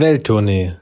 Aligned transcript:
Welttournee, 0.00 0.74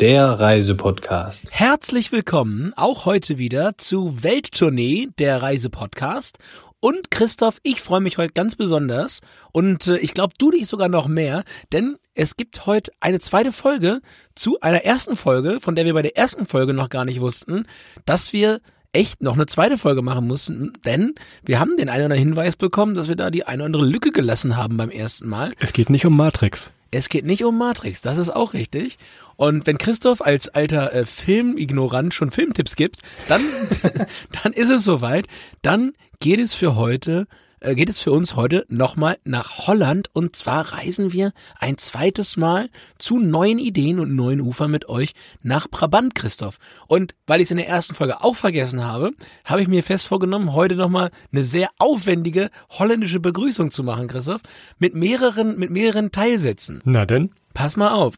der 0.00 0.26
Reisepodcast. 0.26 1.44
Herzlich 1.50 2.10
willkommen 2.10 2.72
auch 2.74 3.04
heute 3.04 3.38
wieder 3.38 3.78
zu 3.78 4.24
Welttournee, 4.24 5.10
der 5.16 5.40
Reisepodcast. 5.40 6.38
Und 6.80 7.12
Christoph, 7.12 7.60
ich 7.62 7.80
freue 7.80 8.00
mich 8.00 8.18
heute 8.18 8.32
ganz 8.32 8.56
besonders 8.56 9.20
und 9.52 9.86
äh, 9.86 9.98
ich 9.98 10.12
glaube, 10.12 10.34
du 10.40 10.50
dich 10.50 10.66
sogar 10.66 10.88
noch 10.88 11.06
mehr, 11.06 11.44
denn 11.72 11.98
es 12.16 12.36
gibt 12.36 12.66
heute 12.66 12.90
eine 12.98 13.20
zweite 13.20 13.52
Folge 13.52 14.00
zu 14.34 14.60
einer 14.60 14.84
ersten 14.84 15.14
Folge, 15.14 15.60
von 15.60 15.76
der 15.76 15.84
wir 15.84 15.94
bei 15.94 16.02
der 16.02 16.16
ersten 16.16 16.44
Folge 16.44 16.74
noch 16.74 16.88
gar 16.88 17.04
nicht 17.04 17.20
wussten, 17.20 17.68
dass 18.06 18.32
wir 18.32 18.60
echt 18.92 19.22
noch 19.22 19.34
eine 19.34 19.46
zweite 19.46 19.78
Folge 19.78 20.02
machen 20.02 20.26
mussten, 20.26 20.72
denn 20.84 21.14
wir 21.44 21.60
haben 21.60 21.76
den 21.76 21.88
einen 21.88 22.06
oder 22.06 22.14
anderen 22.14 22.30
Hinweis 22.30 22.56
bekommen, 22.56 22.94
dass 22.94 23.06
wir 23.06 23.14
da 23.14 23.30
die 23.30 23.46
eine 23.46 23.62
oder 23.62 23.66
andere 23.66 23.86
Lücke 23.86 24.10
gelassen 24.10 24.56
haben 24.56 24.76
beim 24.76 24.90
ersten 24.90 25.28
Mal. 25.28 25.52
Es 25.60 25.72
geht 25.72 25.90
nicht 25.90 26.06
um 26.06 26.16
Matrix. 26.16 26.72
Es 26.94 27.08
geht 27.08 27.24
nicht 27.24 27.44
um 27.44 27.58
Matrix, 27.58 28.00
das 28.00 28.18
ist 28.18 28.30
auch 28.30 28.52
richtig. 28.52 28.98
Und 29.36 29.66
wenn 29.66 29.78
Christoph 29.78 30.20
als 30.20 30.48
alter 30.48 30.92
äh, 30.92 31.06
Filmignorant 31.06 32.14
schon 32.14 32.30
Filmtipps 32.30 32.76
gibt, 32.76 32.98
dann, 33.28 33.42
dann 34.42 34.52
ist 34.52 34.70
es 34.70 34.84
soweit. 34.84 35.26
Dann 35.62 35.92
geht 36.20 36.40
es 36.40 36.54
für 36.54 36.76
heute 36.76 37.26
äh, 37.30 37.43
geht 37.72 37.88
es 37.88 37.98
für 37.98 38.12
uns 38.12 38.36
heute 38.36 38.66
nochmal 38.68 39.16
nach 39.24 39.66
Holland 39.66 40.10
und 40.12 40.36
zwar 40.36 40.72
reisen 40.72 41.12
wir 41.12 41.32
ein 41.58 41.78
zweites 41.78 42.36
Mal 42.36 42.68
zu 42.98 43.18
neuen 43.18 43.58
Ideen 43.58 43.98
und 44.00 44.14
neuen 44.14 44.42
Ufern 44.42 44.70
mit 44.70 44.88
euch 44.88 45.14
nach 45.42 45.68
Brabant, 45.68 46.14
Christoph. 46.14 46.58
Und 46.86 47.14
weil 47.26 47.40
ich 47.40 47.44
es 47.44 47.50
in 47.52 47.56
der 47.56 47.68
ersten 47.68 47.94
Folge 47.94 48.22
auch 48.22 48.36
vergessen 48.36 48.84
habe, 48.84 49.12
habe 49.46 49.62
ich 49.62 49.68
mir 49.68 49.82
fest 49.82 50.06
vorgenommen, 50.06 50.52
heute 50.52 50.74
nochmal 50.74 51.10
eine 51.32 51.44
sehr 51.44 51.68
aufwendige 51.78 52.50
holländische 52.68 53.20
Begrüßung 53.20 53.70
zu 53.70 53.82
machen, 53.82 54.08
Christoph, 54.08 54.42
mit 54.78 54.94
mehreren, 54.94 55.58
mit 55.58 55.70
mehreren 55.70 56.10
Teilsätzen. 56.10 56.82
Na 56.84 57.06
denn? 57.06 57.30
Pass 57.54 57.76
mal 57.76 57.92
auf. 57.92 58.16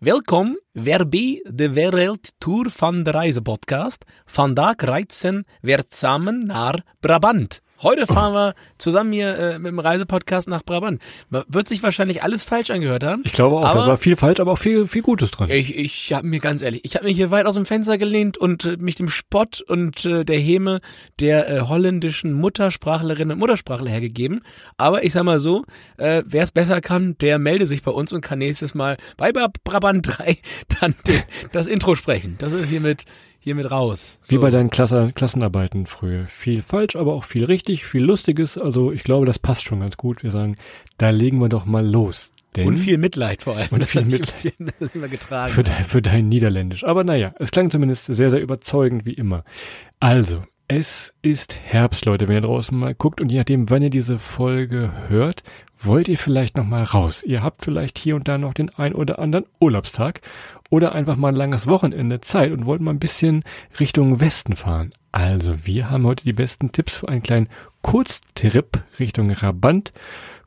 Welkom 0.00 0.58
weer 0.72 1.08
bij 1.08 1.40
de 1.54 1.72
Wereldtour 1.72 2.70
van 2.70 3.02
de 3.02 3.10
Reisepodcast. 3.10 4.04
Vandaag 4.24 4.74
reizen 4.76 5.44
wir 5.60 5.84
zusammen 5.88 6.46
naar 6.46 6.84
Brabant. 7.00 7.64
Heute 7.82 8.06
fahren 8.06 8.32
wir 8.32 8.54
zusammen 8.78 9.12
hier 9.12 9.38
äh, 9.38 9.58
mit 9.58 9.70
dem 9.70 9.78
Reisepodcast 9.78 10.48
nach 10.48 10.62
Brabant. 10.62 11.00
Wird 11.30 11.68
sich 11.68 11.82
wahrscheinlich 11.82 12.22
alles 12.22 12.42
falsch 12.42 12.70
angehört 12.70 13.04
haben. 13.04 13.22
Ich 13.24 13.32
glaube 13.32 13.56
auch, 13.56 13.64
aber 13.64 13.80
da 13.80 13.86
war 13.88 13.96
viel 13.98 14.16
falsch, 14.16 14.40
aber 14.40 14.52
auch 14.52 14.58
viel, 14.58 14.86
viel 14.86 15.02
Gutes 15.02 15.30
dran. 15.30 15.50
Ich, 15.50 15.76
ich 15.76 16.12
habe 16.12 16.26
mir 16.26 16.40
ganz 16.40 16.62
ehrlich, 16.62 16.84
ich 16.84 16.96
habe 16.96 17.04
mich 17.04 17.16
hier 17.16 17.30
weit 17.30 17.46
aus 17.46 17.54
dem 17.54 17.66
Fenster 17.66 17.98
gelehnt 17.98 18.38
und 18.38 18.64
äh, 18.64 18.76
mich 18.78 18.94
dem 18.94 19.08
Spott 19.08 19.60
und 19.60 20.04
äh, 20.04 20.24
der 20.24 20.38
Häme 20.38 20.80
der 21.20 21.50
äh, 21.50 21.60
holländischen 21.62 22.32
Muttersprachlerinnen 22.32 23.32
und 23.32 23.38
Muttersprachler 23.38 23.90
hergegeben. 23.90 24.42
Aber 24.78 25.04
ich 25.04 25.12
sag 25.12 25.24
mal 25.24 25.38
so, 25.38 25.64
äh, 25.98 26.22
wer 26.26 26.44
es 26.44 26.52
besser 26.52 26.80
kann, 26.80 27.16
der 27.18 27.38
melde 27.38 27.66
sich 27.66 27.82
bei 27.82 27.90
uns 27.90 28.12
und 28.12 28.22
kann 28.22 28.38
nächstes 28.38 28.74
Mal 28.74 28.96
bei 29.16 29.32
Brabant 29.32 30.18
3 30.18 30.38
dann 30.80 30.94
den, 31.06 31.22
das 31.52 31.66
Intro 31.66 31.94
sprechen. 31.94 32.36
Das 32.38 32.52
ist 32.52 32.68
hiermit 32.68 33.04
hiermit 33.46 33.70
raus. 33.70 34.16
So. 34.20 34.34
Wie 34.34 34.40
bei 34.40 34.50
deinen 34.50 34.70
Klasse, 34.70 35.12
Klassenarbeiten 35.14 35.86
früher. 35.86 36.26
Viel 36.26 36.62
falsch, 36.62 36.96
aber 36.96 37.14
auch 37.14 37.22
viel 37.22 37.44
richtig, 37.44 37.84
viel 37.84 38.02
Lustiges. 38.02 38.58
Also 38.58 38.90
ich 38.90 39.04
glaube, 39.04 39.24
das 39.24 39.38
passt 39.38 39.62
schon 39.62 39.78
ganz 39.78 39.96
gut. 39.96 40.24
Wir 40.24 40.32
sagen, 40.32 40.56
da 40.98 41.10
legen 41.10 41.40
wir 41.40 41.48
doch 41.48 41.64
mal 41.64 41.86
los. 41.86 42.32
Denn 42.56 42.66
und 42.66 42.78
viel 42.78 42.98
Mitleid 42.98 43.42
vor 43.42 43.56
allem. 43.56 43.68
Und 43.70 43.84
viel 43.84 44.04
Mitleid. 44.04 44.54
Das 44.80 44.96
immer 44.96 45.06
getragen. 45.06 45.52
Für, 45.52 45.62
dein, 45.62 45.84
für 45.84 46.02
dein 46.02 46.28
Niederländisch. 46.28 46.82
Aber 46.82 47.04
naja, 47.04 47.34
es 47.38 47.52
klang 47.52 47.70
zumindest 47.70 48.06
sehr, 48.06 48.30
sehr 48.30 48.40
überzeugend 48.40 49.06
wie 49.06 49.14
immer. 49.14 49.44
Also, 50.00 50.42
es 50.66 51.14
ist 51.22 51.56
Herbst, 51.62 52.04
Leute, 52.04 52.26
wenn 52.26 52.34
ihr 52.34 52.40
draußen 52.40 52.76
mal 52.76 52.96
guckt 52.96 53.20
und 53.20 53.30
je 53.30 53.38
nachdem, 53.38 53.70
wann 53.70 53.82
ihr 53.82 53.90
diese 53.90 54.18
Folge 54.18 54.90
hört, 55.06 55.44
wollt 55.78 56.08
ihr 56.08 56.18
vielleicht 56.18 56.56
noch 56.56 56.64
mal 56.64 56.82
raus. 56.82 57.22
Ihr 57.22 57.44
habt 57.44 57.64
vielleicht 57.64 57.96
hier 57.96 58.16
und 58.16 58.26
da 58.26 58.38
noch 58.38 58.54
den 58.54 58.70
ein 58.70 58.92
oder 58.92 59.20
anderen 59.20 59.46
Urlaubstag 59.60 60.20
oder 60.70 60.92
einfach 60.92 61.16
mal 61.16 61.28
ein 61.28 61.36
langes 61.36 61.66
Wochenende 61.66 62.20
Zeit 62.20 62.52
und 62.52 62.66
wollt 62.66 62.80
mal 62.80 62.92
ein 62.92 62.98
bisschen 62.98 63.44
Richtung 63.78 64.20
Westen 64.20 64.56
fahren. 64.56 64.90
Also, 65.12 65.66
wir 65.66 65.90
haben 65.90 66.06
heute 66.06 66.24
die 66.24 66.32
besten 66.32 66.72
Tipps 66.72 66.98
für 66.98 67.08
einen 67.08 67.22
kleinen 67.22 67.48
Kurztrip 67.82 68.82
Richtung 68.98 69.30
Rabant. 69.30 69.92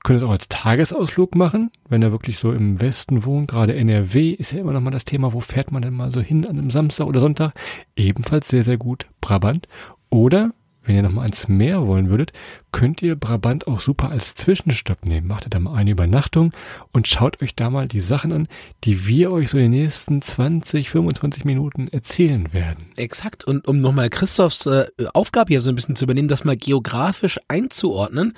Könnt 0.04 0.20
es 0.20 0.26
auch 0.26 0.32
als 0.32 0.48
Tagesausflug 0.48 1.36
machen, 1.36 1.72
wenn 1.90 2.02
er 2.02 2.12
wirklich 2.12 2.38
so 2.38 2.52
im 2.52 2.80
Westen 2.80 3.26
wohnt. 3.26 3.50
Gerade 3.50 3.76
NRW 3.76 4.32
ist 4.32 4.54
ja 4.54 4.60
immer 4.60 4.72
noch 4.72 4.82
mal 4.82 4.92
das 4.92 5.06
Thema, 5.06 5.34
wo 5.34 5.40
fährt 5.40 5.72
man 5.72 5.82
denn 5.82 5.94
mal 5.94 6.14
so 6.14 6.22
hin 6.22 6.48
an 6.48 6.58
einem 6.58 6.72
Samstag 6.72 7.08
oder 7.08 7.20
Sonntag? 7.20 7.54
Ebenfalls 7.96 8.48
sehr, 8.48 8.64
sehr 8.64 8.78
gut 8.78 9.08
Brabant. 9.22 9.68
Oder 10.10 10.52
wenn 10.90 10.96
ihr 10.96 11.04
nochmal 11.04 11.26
ans 11.26 11.48
Meer 11.48 11.86
wollen 11.86 12.10
würdet, 12.10 12.34
könnt 12.72 13.04
ihr 13.04 13.16
Brabant 13.16 13.68
auch 13.68 13.80
super 13.80 14.10
als 14.10 14.34
Zwischenstopp 14.34 15.06
nehmen. 15.06 15.28
Macht 15.28 15.46
ihr 15.46 15.52
da 15.52 15.60
mal 15.60 15.76
eine 15.76 15.92
Übernachtung 15.92 16.52
und 16.92 17.08
schaut 17.08 17.44
euch 17.44 17.54
da 17.54 17.70
mal 17.70 17.88
die 17.88 18.00
Sachen 18.00 18.32
an, 18.32 18.48
die 18.86 19.06
wir 19.06 19.32
euch 19.32 19.52
so 19.52 19.58
in 19.60 19.72
den 19.72 19.82
nächsten 19.82 20.20
20, 20.20 20.90
25 20.90 21.46
Minuten 21.46 21.90
erzählen 21.90 22.54
werden. 22.54 22.88
Exakt. 22.98 23.44
Und 23.44 23.68
um 23.68 23.78
nochmal 23.78 24.10
Christophs 24.10 24.66
äh, 24.66 24.88
Aufgabe 25.14 25.50
hier 25.50 25.62
so 25.62 25.70
ein 25.70 25.76
bisschen 25.76 25.96
zu 25.96 26.06
übernehmen, 26.06 26.28
das 26.28 26.44
mal 26.44 26.58
geografisch 26.58 27.40
einzuordnen, 27.48 28.34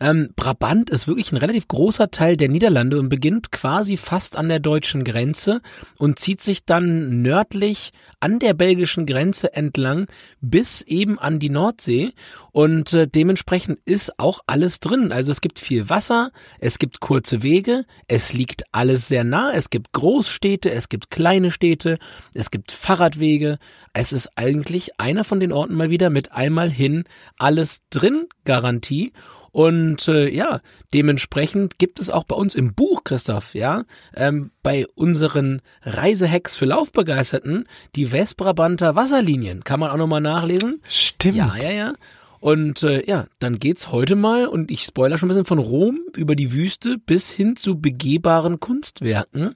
ähm, 0.00 0.30
Brabant 0.36 0.90
ist 0.90 1.08
wirklich 1.08 1.32
ein 1.32 1.36
relativ 1.36 1.68
großer 1.68 2.10
Teil 2.10 2.36
der 2.36 2.48
Niederlande 2.48 2.98
und 2.98 3.08
beginnt 3.08 3.52
quasi 3.52 3.96
fast 3.96 4.36
an 4.36 4.48
der 4.48 4.60
deutschen 4.60 5.04
Grenze 5.04 5.60
und 5.98 6.18
zieht 6.18 6.42
sich 6.42 6.64
dann 6.64 7.22
nördlich 7.22 7.92
an 8.20 8.38
der 8.38 8.54
belgischen 8.54 9.06
Grenze 9.06 9.54
entlang 9.54 10.06
bis 10.40 10.82
eben 10.82 11.18
an 11.18 11.38
die 11.38 11.50
Nordsee 11.50 12.12
und 12.52 12.94
äh, 12.94 13.06
dementsprechend 13.06 13.80
ist 13.84 14.18
auch 14.18 14.40
alles 14.46 14.80
drin. 14.80 15.12
Also 15.12 15.30
es 15.30 15.42
gibt 15.42 15.58
viel 15.58 15.90
Wasser, 15.90 16.30
es 16.58 16.78
gibt 16.78 17.00
kurze 17.00 17.42
Wege, 17.42 17.84
es 18.08 18.32
liegt 18.32 18.64
alles 18.72 19.08
sehr 19.08 19.24
nah, 19.24 19.50
es 19.52 19.68
gibt 19.68 19.92
Großstädte, 19.92 20.70
es 20.70 20.88
gibt 20.88 21.10
kleine 21.10 21.50
Städte, 21.50 21.98
es 22.32 22.50
gibt 22.50 22.72
Fahrradwege. 22.72 23.58
Es 23.92 24.12
ist 24.12 24.30
eigentlich 24.36 24.98
einer 24.98 25.24
von 25.24 25.40
den 25.40 25.52
Orten 25.52 25.74
mal 25.74 25.90
wieder 25.90 26.10
mit 26.10 26.32
einmal 26.32 26.70
hin 26.70 27.04
alles 27.36 27.82
drin 27.90 28.26
Garantie. 28.44 29.12
Und 29.52 30.08
äh, 30.08 30.28
ja, 30.28 30.60
dementsprechend 30.92 31.78
gibt 31.78 32.00
es 32.00 32.10
auch 32.10 32.24
bei 32.24 32.36
uns 32.36 32.54
im 32.54 32.74
Buch, 32.74 33.04
Christoph, 33.04 33.54
ja, 33.54 33.84
ähm, 34.14 34.50
bei 34.62 34.86
unseren 34.94 35.62
Reisehacks 35.82 36.56
für 36.56 36.66
Laufbegeisterten 36.66 37.66
die 37.94 38.12
Westbrabanter 38.12 38.96
Wasserlinien. 38.96 39.64
Kann 39.64 39.80
man 39.80 39.90
auch 39.90 39.96
nochmal 39.96 40.20
nachlesen. 40.20 40.80
Stimmt. 40.86 41.36
Ja, 41.36 41.54
ja, 41.56 41.70
ja. 41.70 41.94
Und 42.40 42.82
äh, 42.82 43.04
ja, 43.06 43.26
dann 43.38 43.58
geht's 43.58 43.90
heute 43.90 44.16
mal, 44.16 44.46
und 44.46 44.70
ich 44.70 44.84
spoiler 44.84 45.18
schon 45.18 45.28
ein 45.28 45.30
bisschen 45.30 45.44
von 45.44 45.58
Rom 45.58 46.00
über 46.14 46.36
die 46.36 46.52
Wüste 46.52 46.98
bis 46.98 47.30
hin 47.30 47.56
zu 47.56 47.80
begehbaren 47.80 48.60
Kunstwerken 48.60 49.54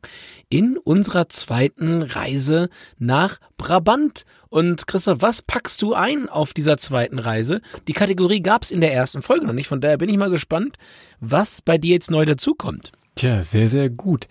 in 0.49 0.77
unserer 0.79 1.29
zweiten 1.29 2.03
Reise 2.03 2.69
nach 2.99 3.39
Brabant. 3.57 4.25
Und 4.49 4.87
Christoph, 4.87 5.19
was 5.21 5.43
packst 5.43 5.81
du 5.83 5.95
ein 5.95 6.29
auf 6.29 6.53
dieser 6.53 6.77
zweiten 6.77 7.19
Reise? 7.19 7.61
Die 7.87 7.93
Kategorie 7.93 8.41
gab's 8.41 8.71
in 8.71 8.81
der 8.81 8.93
ersten 8.93 9.23
Folge 9.23 9.47
noch 9.47 9.53
nicht, 9.53 9.69
von 9.69 9.81
daher 9.81 9.99
bin 9.99 10.09
ich 10.09 10.17
mal 10.17 10.31
gespannt, 10.31 10.77
was 11.21 11.63
bei 11.63 11.79
dir 11.79 11.93
jetzt 11.93 12.11
neu 12.11 12.25
dazukommt. 12.25 12.93
Tja, 13.15 13.43
sehr, 13.43 13.69
sehr 13.69 13.91
gut. 13.91 14.27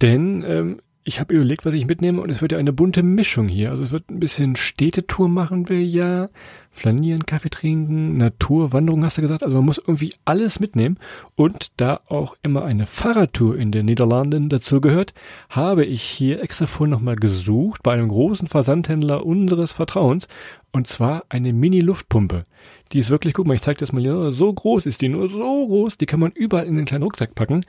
Denn 0.00 0.44
ähm, 0.46 0.80
ich 1.08 1.20
habe 1.20 1.34
überlegt, 1.34 1.64
was 1.64 1.72
ich 1.72 1.86
mitnehme 1.86 2.20
und 2.20 2.28
es 2.28 2.42
wird 2.42 2.52
ja 2.52 2.58
eine 2.58 2.74
bunte 2.74 3.02
Mischung 3.02 3.48
hier. 3.48 3.70
Also 3.70 3.82
es 3.82 3.92
wird 3.92 4.10
ein 4.10 4.20
bisschen 4.20 4.56
Städtetour 4.56 5.26
machen 5.26 5.70
wir 5.70 5.82
ja, 5.82 6.28
flanieren, 6.70 7.24
Kaffee 7.24 7.48
trinken, 7.48 8.18
Naturwanderung 8.18 9.02
hast 9.02 9.16
du 9.16 9.22
gesagt. 9.22 9.42
Also 9.42 9.56
man 9.56 9.64
muss 9.64 9.78
irgendwie 9.78 10.12
alles 10.26 10.60
mitnehmen. 10.60 10.98
Und 11.34 11.68
da 11.78 12.00
auch 12.08 12.36
immer 12.42 12.66
eine 12.66 12.84
Fahrradtour 12.84 13.56
in 13.56 13.72
den 13.72 13.86
Niederlanden 13.86 14.50
dazu 14.50 14.82
gehört, 14.82 15.14
habe 15.48 15.86
ich 15.86 16.02
hier 16.02 16.42
extra 16.42 16.66
vorhin 16.66 16.90
nochmal 16.90 17.16
gesucht 17.16 17.82
bei 17.82 17.94
einem 17.94 18.08
großen 18.08 18.46
Versandhändler 18.46 19.24
unseres 19.24 19.72
Vertrauens. 19.72 20.28
Und 20.72 20.88
zwar 20.88 21.24
eine 21.30 21.54
Mini-Luftpumpe. 21.54 22.44
Die 22.92 22.98
ist 22.98 23.08
wirklich, 23.08 23.32
guck 23.32 23.46
mal, 23.46 23.54
ich 23.54 23.62
zeige 23.62 23.80
das 23.80 23.94
mal 23.94 24.02
hier, 24.02 24.32
so 24.32 24.52
groß 24.52 24.84
ist 24.84 25.00
die, 25.00 25.08
nur 25.08 25.30
so 25.30 25.66
groß, 25.66 25.96
die 25.96 26.04
kann 26.04 26.20
man 26.20 26.32
überall 26.32 26.66
in 26.66 26.76
den 26.76 26.84
kleinen 26.84 27.04
Rucksack 27.04 27.34
packen. 27.34 27.64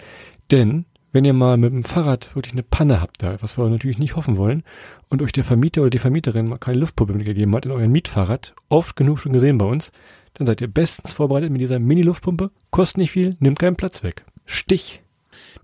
Denn 0.52 0.84
wenn 1.12 1.26
ihr 1.26 1.34
mal 1.34 1.58
mit 1.58 1.74
dem 1.74 1.84
Fahrrad 1.84 2.36
wirklich 2.36 2.54
eine 2.54 2.64
Panne 2.64 3.02
habt, 3.02 3.24
da, 3.24 3.42
was 3.42 3.58
wir 3.58 3.68
natürlich 3.70 3.98
nicht 3.98 4.16
hoffen 4.16 4.38
wollen, 4.38 4.64
und 5.10 5.22
euch 5.22 5.32
der 5.32 5.44
Vermieter 5.44 5.82
oder 5.82 5.90
die 5.90 6.00
Vermieterin 6.00 6.48
mal 6.48 6.58
keine 6.58 6.80
Luftpumpe 6.80 7.14
mitgegeben 7.14 7.56
hat 7.56 7.66
in 7.66 7.72
euren 7.72 7.92
Mietfahrrad, 7.92 8.54
oft 8.70 8.96
genug 8.96 9.20
schon 9.20 9.34
gesehen 9.34 9.58
bei 9.58 9.66
uns, 9.66 9.92
dann 10.36 10.48
seid 10.48 10.62
ihr 10.62 10.68
bestens 10.68 11.14
vorbereitet 11.14 11.52
mit 11.52 11.62
dieser 11.62 11.80
Mini-Luftpumpe, 11.80 12.52
kostet 12.70 12.98
nicht 12.98 13.12
viel, 13.12 13.36
nimmt 13.40 13.60
keinen 13.60 13.76
Platz 13.76 14.04
weg. 14.04 14.24
Stich. 14.46 15.02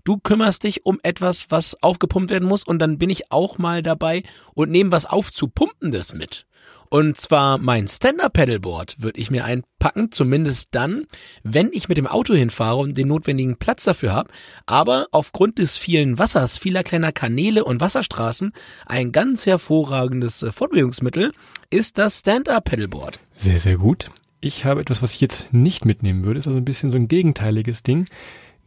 Du 0.04 0.18
kümmerst 0.18 0.64
dich 0.64 0.86
um 0.86 0.98
etwas, 1.02 1.50
was 1.50 1.82
aufgepumpt 1.82 2.30
werden 2.30 2.48
muss, 2.48 2.64
und 2.64 2.78
dann 2.78 2.98
bin 2.98 3.10
ich 3.10 3.30
auch 3.30 3.58
mal 3.58 3.82
dabei 3.82 4.22
und 4.54 4.70
nehme 4.70 4.92
was 4.92 5.06
aufzupumpendes 5.06 6.14
mit. 6.14 6.45
Und 6.88 7.16
zwar 7.16 7.58
mein 7.58 7.88
Stand-Up-Pedalboard 7.88 8.96
würde 9.02 9.20
ich 9.20 9.30
mir 9.30 9.44
einpacken, 9.44 10.12
zumindest 10.12 10.68
dann, 10.72 11.06
wenn 11.42 11.70
ich 11.72 11.88
mit 11.88 11.98
dem 11.98 12.06
Auto 12.06 12.34
hinfahre 12.34 12.78
und 12.78 12.96
den 12.96 13.08
notwendigen 13.08 13.56
Platz 13.56 13.84
dafür 13.84 14.12
habe. 14.12 14.30
Aber 14.66 15.06
aufgrund 15.10 15.58
des 15.58 15.76
vielen 15.76 16.18
Wassers, 16.18 16.58
vieler 16.58 16.82
kleiner 16.82 17.12
Kanäle 17.12 17.64
und 17.64 17.80
Wasserstraßen, 17.80 18.52
ein 18.86 19.12
ganz 19.12 19.46
hervorragendes 19.46 20.42
äh, 20.42 20.52
Fortbewegungsmittel 20.52 21.32
ist 21.70 21.98
das 21.98 22.20
Stand-Up-Pedalboard. 22.20 23.20
Sehr, 23.34 23.58
sehr 23.58 23.76
gut. 23.76 24.10
Ich 24.40 24.64
habe 24.64 24.80
etwas, 24.80 25.02
was 25.02 25.12
ich 25.12 25.20
jetzt 25.20 25.52
nicht 25.52 25.84
mitnehmen 25.84 26.24
würde, 26.24 26.38
ist 26.38 26.46
also 26.46 26.58
ein 26.58 26.64
bisschen 26.64 26.92
so 26.92 26.96
ein 26.96 27.08
gegenteiliges 27.08 27.82
Ding 27.82 28.06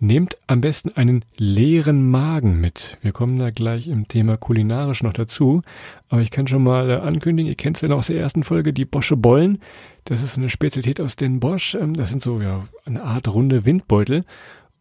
Nehmt 0.01 0.37
am 0.47 0.61
besten 0.61 0.93
einen 0.93 1.25
leeren 1.35 2.09
Magen 2.09 2.61
mit. 2.61 2.97
Wir 3.01 3.11
kommen 3.11 3.37
da 3.37 3.49
gleich 3.49 3.89
im 3.89 4.07
Thema 4.07 4.37
kulinarisch 4.37 5.03
noch 5.03 5.11
dazu. 5.11 5.61
Aber 6.07 6.21
ich 6.21 6.31
kann 6.31 6.47
schon 6.47 6.63
mal 6.63 6.89
äh, 6.89 6.93
ankündigen, 6.95 7.49
ihr 7.49 7.55
kennt 7.55 7.75
es 7.75 7.81
ja 7.81 7.89
noch 7.89 7.97
aus 7.97 8.07
der 8.07 8.17
ersten 8.17 8.43
Folge, 8.43 8.71
die 8.71 8.85
Bosche 8.85 9.17
Bollen. 9.17 9.59
Das 10.05 10.23
ist 10.23 10.37
eine 10.37 10.47
Spezialität 10.47 11.01
aus 11.01 11.17
den 11.17 11.41
Bosch. 11.41 11.75
Ähm, 11.75 11.93
das 11.93 12.11
sind 12.11 12.23
so 12.23 12.41
ja 12.41 12.65
eine 12.85 13.03
Art 13.03 13.27
runde 13.27 13.65
Windbeutel. 13.65 14.23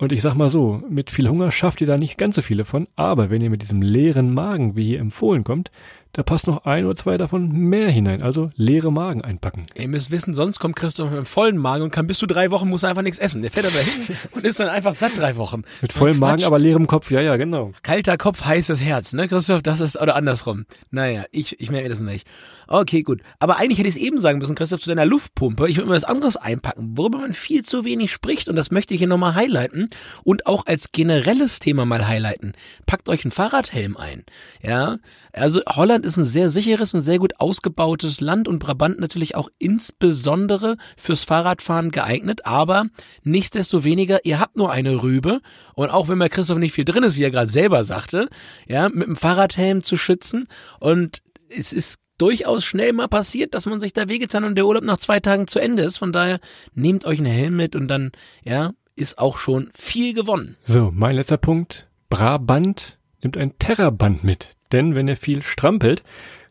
Und 0.01 0.13
ich 0.13 0.23
sag 0.23 0.35
mal 0.35 0.49
so, 0.49 0.81
mit 0.89 1.11
viel 1.11 1.29
Hunger 1.29 1.51
schafft 1.51 1.81
ihr 1.81 1.87
da 1.89 1.99
nicht 1.99 2.19
ganz 2.19 2.37
so 2.37 2.43
viele 2.43 2.65
von, 2.65 2.87
aber 2.95 3.31
wenn 3.31 3.43
ihr 3.43 3.51
mit 3.51 3.63
diesem 3.63 3.83
leeren 3.83 4.33
Magen, 4.33 4.77
wie 4.77 4.85
hier 4.85 5.01
empfohlen 5.01 5.43
kommt, 5.43 5.73
da 6.13 6.23
passt 6.23 6.47
noch 6.47 6.65
ein 6.65 6.85
oder 6.85 6.97
zwei 6.97 7.17
davon 7.19 7.51
mehr 7.51 7.91
hinein. 7.91 8.23
Also 8.23 8.51
leere 8.55 8.93
Magen 8.93 9.23
einpacken. 9.23 9.67
Ihr 9.75 9.89
müsst 9.89 10.11
wissen, 10.11 10.35
sonst 10.35 10.61
kommt 10.61 10.77
Christoph 10.77 11.11
mit 11.11 11.17
einem 11.17 11.27
vollen 11.27 11.59
Magen 11.59 11.83
und 11.83 11.91
kann 11.91 12.07
bis 12.07 12.19
zu 12.19 12.27
drei 12.27 12.51
Wochen 12.53 12.69
muss 12.69 12.85
er 12.85 12.91
einfach 12.91 13.03
nichts 13.03 13.19
essen. 13.19 13.43
Der 13.43 13.51
fährt 13.51 13.67
aber 13.67 13.79
hin 13.79 14.17
und 14.33 14.45
ist 14.45 14.61
dann 14.61 14.69
einfach 14.69 14.95
satt 14.95 15.13
drei 15.17 15.37
Wochen. 15.37 15.63
Mit 15.83 15.93
so 15.93 15.99
vollem 15.99 16.19
Magen, 16.19 16.45
aber 16.45 16.59
leerem 16.59 16.87
Kopf. 16.87 17.11
Ja, 17.11 17.21
ja, 17.21 17.37
genau. 17.37 17.73
Kalter 17.83 18.17
Kopf, 18.17 18.45
heißes 18.45 18.81
Herz, 18.81 19.13
ne, 19.13 19.29
Christoph? 19.29 19.63
Das 19.63 19.81
ist, 19.81 20.01
oder 20.01 20.15
andersrum. 20.15 20.65
Naja, 20.91 21.25
ich, 21.33 21.61
ich 21.61 21.71
merke 21.71 21.89
das 21.89 22.01
nicht. 22.01 22.27
Okay, 22.71 23.03
gut. 23.03 23.23
Aber 23.39 23.57
eigentlich 23.57 23.79
hätte 23.79 23.89
ich 23.89 23.97
es 23.97 24.01
eben 24.01 24.21
sagen 24.21 24.39
müssen, 24.39 24.55
Christoph, 24.55 24.83
zu 24.83 24.91
deiner 24.91 25.07
Luftpumpe. 25.07 25.71
Ich 25.71 25.79
würde 25.79 25.89
mir 25.89 25.97
was 25.97 26.05
anderes 26.05 26.37
einpacken, 26.37 26.99
worüber 26.99 27.19
man 27.19 27.33
viel 27.33 27.65
zu 27.65 27.87
wenig 27.87 28.13
spricht. 28.13 28.47
Und 28.47 28.57
das 28.57 28.71
möchte 28.71 28.93
ich 28.93 28.99
hier 28.99 29.09
nochmal 29.09 29.35
highlighten 29.35 29.89
und 30.23 30.47
auch 30.47 30.67
als 30.67 30.93
generelles 30.93 31.61
Thema 31.61 31.87
mal 31.87 32.07
highlighten. 32.07 32.53
Packt 32.85 33.09
euch 33.09 33.25
einen 33.25 33.31
Fahrradhelm 33.31 33.97
ein. 33.97 34.25
Ja, 34.63 34.99
also 35.33 35.63
Holland 35.67 36.05
ist 36.05 36.19
ein 36.19 36.27
sehr 36.27 36.51
sicheres 36.51 36.93
und 36.93 37.01
sehr 37.01 37.19
gut 37.19 37.41
ausgebautes 37.41 38.21
Land 38.21 38.49
und 38.49 38.59
Brabant 38.59 39.01
natürlich 39.01 39.35
auch 39.35 39.49
insbesondere 39.59 40.77
fürs 40.99 41.25
Fahrradfahren 41.25 41.91
geeignet. 41.91 42.45
Aber 42.45 42.85
nichtsdestoweniger, 43.23 44.27
ihr 44.27 44.41
habt 44.41 44.59
nur 44.59 44.71
eine 44.71 45.03
Rübe 45.03 45.41
und 45.75 45.89
auch 45.89 46.09
wenn 46.09 46.19
bei 46.19 46.29
Christoph 46.29 46.59
nicht 46.59 46.75
viel 46.75 46.85
drin 46.85 47.05
ist, 47.05 47.17
wie 47.17 47.23
er 47.23 47.31
gerade 47.31 47.51
selber 47.51 47.83
sagte, 47.85 48.29
ja, 48.67 48.91
mit 48.91 49.07
dem 49.07 49.17
Fahrradhelm 49.17 49.83
zu 49.83 49.97
schützen 49.97 50.49
und 50.81 51.23
es 51.49 51.73
ist 51.73 51.99
durchaus 52.19 52.65
schnell 52.65 52.93
mal 52.93 53.09
passiert, 53.09 53.55
dass 53.55 53.67
man 53.67 53.81
sich 53.81 53.93
da 53.93 54.09
wehgetan 54.09 54.45
und 54.45 54.57
der 54.57 54.67
Urlaub 54.67 54.85
nach 54.85 54.99
zwei 54.99 55.21
Tagen 55.21 55.47
zu 55.47 55.59
Ende 55.59 55.83
ist. 55.83 55.99
Von 55.99 56.13
daher 56.13 56.41
nehmt 56.75 57.05
euch 57.05 57.19
einen 57.19 57.33
Helm 57.33 57.57
mit 57.57 57.75
und 57.75 57.89
dann, 57.89 58.13
ja, 58.45 58.73
ist 58.97 59.19
auch 59.19 59.39
schon 59.39 59.71
viel 59.75 60.13
gewonnen. 60.13 60.57
So, 60.65 60.91
mein 60.93 61.17
letzter 61.17 61.39
Punkt. 61.39 61.87
Brabant 62.11 62.99
nimmt 63.23 63.37
ein 63.37 63.59
Terraband 63.59 64.25
mit. 64.25 64.51
Denn 64.73 64.95
wenn 64.95 65.09
er 65.09 65.17
viel 65.17 65.43
strampelt, 65.43 66.03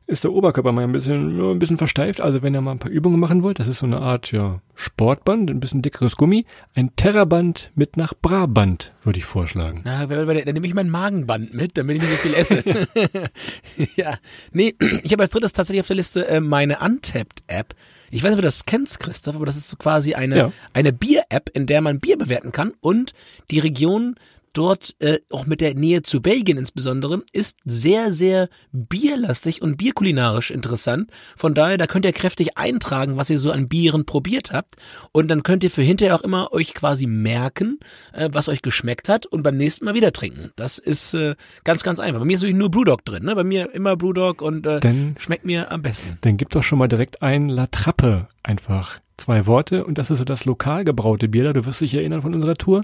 ist 0.07 0.23
der 0.23 0.31
Oberkörper 0.31 0.71
mal 0.71 0.85
ein 0.85 0.93
bisschen, 0.93 1.51
ein 1.51 1.59
bisschen 1.59 1.77
versteift. 1.77 2.21
Also 2.21 2.41
wenn 2.41 2.53
ihr 2.53 2.61
mal 2.61 2.71
ein 2.71 2.79
paar 2.79 2.91
Übungen 2.91 3.19
machen 3.19 3.43
wollt, 3.43 3.59
das 3.59 3.67
ist 3.67 3.79
so 3.79 3.85
eine 3.85 3.99
Art 3.99 4.31
ja, 4.31 4.61
Sportband, 4.73 5.49
ein 5.51 5.59
bisschen 5.59 5.81
dickeres 5.81 6.15
Gummi, 6.15 6.45
ein 6.75 6.95
Terraband 6.95 7.71
mit 7.75 7.97
nach 7.97 8.13
Brabant, 8.21 8.93
würde 9.03 9.19
ich 9.19 9.25
vorschlagen. 9.25 9.81
Na, 9.83 10.05
dann 10.05 10.53
nehme 10.53 10.65
ich 10.65 10.73
mein 10.73 10.89
Magenband 10.89 11.53
mit, 11.53 11.77
damit 11.77 11.97
ich 11.97 12.03
nicht 12.03 12.11
so 12.11 12.17
viel 12.17 12.33
esse. 12.35 12.63
ja, 13.97 14.17
nee, 14.53 14.75
ich 15.03 15.11
habe 15.11 15.23
als 15.23 15.31
drittes 15.31 15.51
tatsächlich 15.51 15.81
auf 15.81 15.87
der 15.87 15.97
Liste 15.97 16.25
äh, 16.29 16.39
meine 16.39 16.79
Untapped-App. 16.79 17.75
Ich 18.09 18.23
weiß 18.23 18.29
nicht, 18.29 18.37
ob 18.37 18.41
du 18.41 18.47
das 18.47 18.65
kennst, 18.65 19.01
Christoph, 19.01 19.35
aber 19.35 19.45
das 19.45 19.57
ist 19.57 19.67
so 19.67 19.75
quasi 19.75 20.13
eine, 20.13 20.37
ja. 20.37 20.51
eine 20.71 20.93
Bier-App, 20.93 21.49
in 21.53 21.65
der 21.65 21.81
man 21.81 21.99
Bier 21.99 22.17
bewerten 22.17 22.53
kann 22.53 22.71
und 22.79 23.13
die 23.51 23.59
Region 23.59 24.15
dort, 24.57 24.95
äh, 24.99 25.19
auch 25.31 25.45
mit 25.45 25.61
der 25.61 25.75
Nähe 25.75 26.01
zu 26.01 26.21
Belgien 26.21 26.57
insbesondere, 26.57 27.21
ist 27.31 27.57
sehr, 27.65 28.11
sehr 28.11 28.49
bierlastig 28.71 29.61
und 29.61 29.77
bierkulinarisch 29.77 30.51
interessant. 30.51 31.09
Von 31.35 31.53
daher, 31.53 31.77
da 31.77 31.85
könnt 31.85 32.05
ihr 32.05 32.13
kräftig 32.13 32.57
eintragen, 32.57 33.17
was 33.17 33.29
ihr 33.29 33.37
so 33.37 33.51
an 33.51 33.67
Bieren 33.67 34.05
probiert 34.05 34.51
habt. 34.51 34.75
Und 35.11 35.27
dann 35.27 35.43
könnt 35.43 35.63
ihr 35.63 35.71
für 35.71 35.81
hinterher 35.81 36.15
auch 36.15 36.21
immer 36.21 36.51
euch 36.53 36.73
quasi 36.73 37.05
merken, 37.05 37.79
äh, 38.13 38.29
was 38.31 38.49
euch 38.49 38.61
geschmeckt 38.61 39.09
hat 39.09 39.25
und 39.25 39.43
beim 39.43 39.57
nächsten 39.57 39.85
Mal 39.85 39.93
wieder 39.93 40.11
trinken. 40.11 40.51
Das 40.55 40.77
ist 40.79 41.13
äh, 41.13 41.35
ganz, 41.63 41.83
ganz 41.83 41.99
einfach. 41.99 42.19
Bei 42.19 42.25
mir 42.25 42.33
ist 42.33 42.41
natürlich 42.41 42.59
nur 42.59 42.71
Brewdog 42.71 43.05
drin. 43.05 43.23
Ne? 43.23 43.35
Bei 43.35 43.43
mir 43.43 43.73
immer 43.73 43.95
Brewdog 43.95 44.41
und 44.41 44.65
äh, 44.65 44.79
dann, 44.79 45.15
schmeckt 45.19 45.45
mir 45.45 45.71
am 45.71 45.81
besten. 45.81 46.17
Dann 46.21 46.37
gibt 46.37 46.55
doch 46.55 46.63
schon 46.63 46.79
mal 46.79 46.87
direkt 46.87 47.21
ein 47.21 47.49
La 47.49 47.67
Trappe 47.67 48.27
einfach 48.43 48.99
zwei 49.17 49.45
Worte 49.45 49.83
und 49.85 49.97
das 49.97 50.11
ist 50.11 50.19
so 50.19 50.25
das 50.25 50.45
lokal 50.45 50.85
gebraute 50.85 51.27
Bier. 51.27 51.53
Du 51.53 51.65
wirst 51.65 51.81
dich 51.81 51.93
erinnern 51.93 52.21
von 52.21 52.33
unserer 52.33 52.55
Tour 52.55 52.83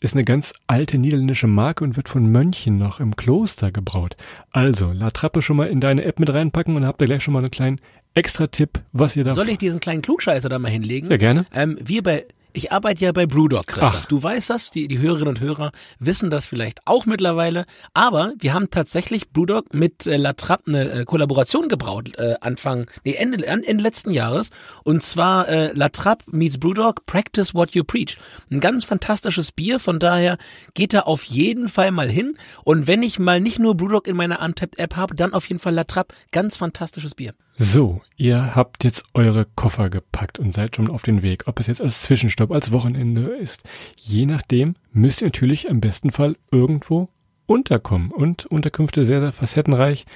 ist 0.00 0.14
eine 0.14 0.24
ganz 0.24 0.52
alte 0.66 0.98
niederländische 0.98 1.46
Marke 1.46 1.84
und 1.84 1.96
wird 1.96 2.08
von 2.08 2.26
Mönchen 2.30 2.78
noch 2.78 3.00
im 3.00 3.16
Kloster 3.16 3.72
gebraut. 3.72 4.16
Also, 4.50 4.92
La 4.92 5.10
Trappe 5.10 5.42
schon 5.42 5.56
mal 5.56 5.68
in 5.68 5.80
deine 5.80 6.04
App 6.04 6.20
mit 6.20 6.32
reinpacken 6.32 6.76
und 6.76 6.86
habt 6.86 7.02
ihr 7.02 7.06
gleich 7.06 7.22
schon 7.22 7.34
mal 7.34 7.40
einen 7.40 7.50
kleinen 7.50 7.80
Extra-Tipp, 8.14 8.80
was 8.92 9.16
ihr 9.16 9.24
da... 9.24 9.32
Soll 9.32 9.48
ich 9.48 9.58
diesen 9.58 9.80
kleinen 9.80 10.02
Klugscheißer 10.02 10.48
da 10.48 10.58
mal 10.58 10.70
hinlegen? 10.70 11.10
Ja, 11.10 11.16
gerne. 11.16 11.44
Ähm, 11.54 11.78
wir 11.80 12.02
bei 12.02 12.26
ich 12.58 12.72
arbeite 12.72 13.04
ja 13.04 13.12
bei 13.12 13.24
Brewdog, 13.24 13.68
Christoph. 13.68 14.00
Ach. 14.02 14.04
Du 14.06 14.20
weißt 14.20 14.50
das, 14.50 14.70
die, 14.70 14.88
die 14.88 14.98
Hörerinnen 14.98 15.28
und 15.28 15.40
Hörer 15.40 15.70
wissen 16.00 16.28
das 16.28 16.44
vielleicht 16.44 16.80
auch 16.86 17.06
mittlerweile. 17.06 17.66
Aber 17.94 18.32
wir 18.40 18.52
haben 18.52 18.68
tatsächlich 18.68 19.30
Brewdog 19.30 19.72
mit 19.74 20.06
äh, 20.08 20.16
La 20.16 20.32
Trappe 20.32 20.64
eine 20.66 20.90
äh, 20.90 21.04
Kollaboration 21.04 21.68
gebraut, 21.68 22.18
äh, 22.18 22.34
Anfang, 22.40 22.90
nee, 23.04 23.14
Ende, 23.14 23.46
Ende 23.46 23.80
letzten 23.82 24.10
Jahres. 24.10 24.50
Und 24.82 25.04
zwar 25.04 25.48
äh, 25.48 25.72
La 25.72 25.88
Trappe 25.88 26.24
meets 26.32 26.58
Brewdog, 26.58 27.06
Practice 27.06 27.54
What 27.54 27.70
You 27.70 27.84
Preach. 27.84 28.18
Ein 28.50 28.58
ganz 28.58 28.84
fantastisches 28.84 29.52
Bier, 29.52 29.78
von 29.78 30.00
daher 30.00 30.36
geht 30.74 30.94
da 30.94 31.02
auf 31.02 31.22
jeden 31.22 31.68
Fall 31.68 31.92
mal 31.92 32.08
hin. 32.08 32.36
Und 32.64 32.88
wenn 32.88 33.04
ich 33.04 33.20
mal 33.20 33.40
nicht 33.40 33.60
nur 33.60 33.76
Brewdog 33.76 34.08
in 34.08 34.16
meiner 34.16 34.42
Untapped-App 34.42 34.96
habe, 34.96 35.14
dann 35.14 35.32
auf 35.32 35.46
jeden 35.46 35.60
Fall 35.60 35.74
La 35.74 35.84
Trappe. 35.84 36.12
Ganz 36.32 36.56
fantastisches 36.56 37.14
Bier. 37.14 37.34
So, 37.60 38.02
ihr 38.16 38.54
habt 38.54 38.84
jetzt 38.84 39.02
eure 39.14 39.44
Koffer 39.44 39.90
gepackt 39.90 40.38
und 40.38 40.54
seid 40.54 40.76
schon 40.76 40.88
auf 40.88 41.02
den 41.02 41.22
Weg. 41.22 41.48
Ob 41.48 41.58
es 41.58 41.66
jetzt 41.66 41.80
als 41.80 42.02
Zwischenstopp, 42.02 42.52
als 42.52 42.70
Wochenende 42.70 43.22
ist. 43.22 43.64
Je 43.96 44.26
nachdem 44.26 44.76
müsst 44.92 45.22
ihr 45.22 45.26
natürlich 45.26 45.66
im 45.66 45.80
besten 45.80 46.12
Fall 46.12 46.36
irgendwo 46.52 47.08
unterkommen. 47.46 48.12
Und 48.12 48.46
Unterkünfte 48.46 49.04
sehr, 49.04 49.20
sehr 49.20 49.32
facettenreich. 49.32 50.06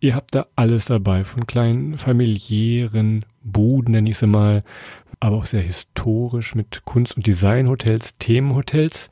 Ihr 0.00 0.14
habt 0.14 0.34
da 0.34 0.48
alles 0.56 0.84
dabei. 0.84 1.24
Von 1.24 1.46
kleinen 1.46 1.96
familiären 1.96 3.24
Buden, 3.42 3.92
nenne 3.92 4.10
ich 4.10 4.18
sie 4.18 4.26
mal. 4.26 4.62
Aber 5.20 5.38
auch 5.38 5.46
sehr 5.46 5.62
historisch 5.62 6.54
mit 6.54 6.84
Kunst- 6.84 7.16
und 7.16 7.26
Designhotels, 7.26 8.18
Themenhotels. 8.18 9.08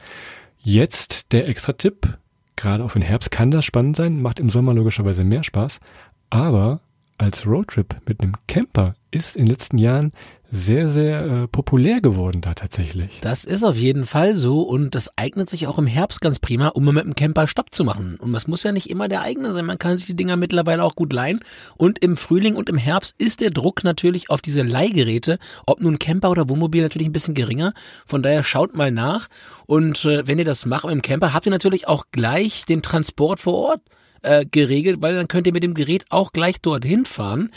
Jetzt 0.59 1.33
der 1.33 1.49
extra 1.49 1.73
Tipp. 1.73 2.19
Gerade 2.55 2.85
auf 2.85 2.93
den 2.93 3.03
Herbst 3.03 3.31
kann 3.31 3.51
das 3.51 3.65
spannend 3.65 3.97
sein. 3.97 4.21
Macht 4.21 4.41
im 4.41 4.51
Sommer 4.51 4.75
logischerweise 4.75 5.25
mehr 5.25 5.43
Spaß. 5.43 5.81
Aber 6.29 6.83
als 7.19 7.47
Roadtrip 7.47 7.97
mit 8.07 8.21
einem 8.21 8.35
Camper 8.47 8.95
ist 9.11 9.37
in 9.37 9.45
den 9.45 9.51
letzten 9.51 9.79
Jahren 9.79 10.13
sehr, 10.51 10.89
sehr 10.89 11.25
äh, 11.25 11.49
populär 11.49 12.01
geworden 12.01 12.41
da 12.41 12.55
tatsächlich. 12.55 13.19
Das 13.21 13.45
ist 13.45 13.65
auf 13.65 13.77
jeden 13.77 14.07
Fall 14.07 14.35
so 14.35 14.63
und 14.63 14.95
das 14.95 15.11
eignet 15.19 15.51
sich 15.51 15.67
auch 15.67 15.79
im 15.79 15.87
Herbst 15.87 16.23
ganz 16.23 16.39
prima, 16.39 16.69
um 16.69 16.85
mit 16.87 17.05
dem 17.05 17.15
Camper 17.15 17.47
Stopp 17.47 17.75
zu 17.75 17.85
machen. 17.85 18.17
Und 18.19 18.33
das 18.33 18.47
muss 18.47 18.63
ja 18.63 18.73
nicht 18.73 18.89
immer 18.89 19.09
der 19.09 19.21
eigene 19.21 19.53
sein, 19.53 19.67
man 19.67 19.79
kann 19.79 19.99
sich 19.99 20.07
die 20.07 20.17
Dinger 20.17 20.37
mittlerweile 20.37 20.85
auch 20.85 20.95
gut 20.95 21.13
leihen. 21.13 21.41
Und 21.77 21.99
im 21.99 22.17
Frühling 22.17 22.57
und 22.57 22.71
im 22.71 22.79
Herbst 22.79 23.15
ist 23.19 23.43
der 23.43 23.51
Druck 23.51 23.85
natürlich 23.85 24.31
auf 24.31 24.41
diese 24.41 24.63
Leihgeräte, 24.63 25.39
ob 25.67 25.81
nun 25.81 25.99
Camper 25.99 26.31
oder 26.31 26.49
Wohnmobil, 26.49 26.83
natürlich 26.83 27.09
ein 27.09 27.13
bisschen 27.13 27.35
geringer. 27.35 27.75
Von 28.07 28.23
daher 28.23 28.43
schaut 28.43 28.75
mal 28.75 28.91
nach. 28.91 29.29
Und 29.67 30.05
äh, 30.07 30.27
wenn 30.27 30.39
ihr 30.39 30.47
das 30.47 30.65
macht 30.65 30.85
mit 30.85 30.95
dem 30.95 31.03
Camper, 31.03 31.35
habt 31.35 31.47
ihr 31.47 31.53
natürlich 31.53 31.89
auch 31.89 32.07
gleich 32.11 32.65
den 32.65 32.81
Transport 32.81 33.39
vor 33.41 33.55
Ort 33.55 33.81
äh, 34.23 34.45
geregelt, 34.45 34.99
weil 35.01 35.15
dann 35.15 35.29
könnt 35.29 35.47
ihr 35.47 35.53
mit 35.53 35.63
dem 35.63 35.75
Gerät 35.75 36.07
auch 36.11 36.33
gleich 36.33 36.61
dorthin 36.61 37.05
fahren. 37.05 37.51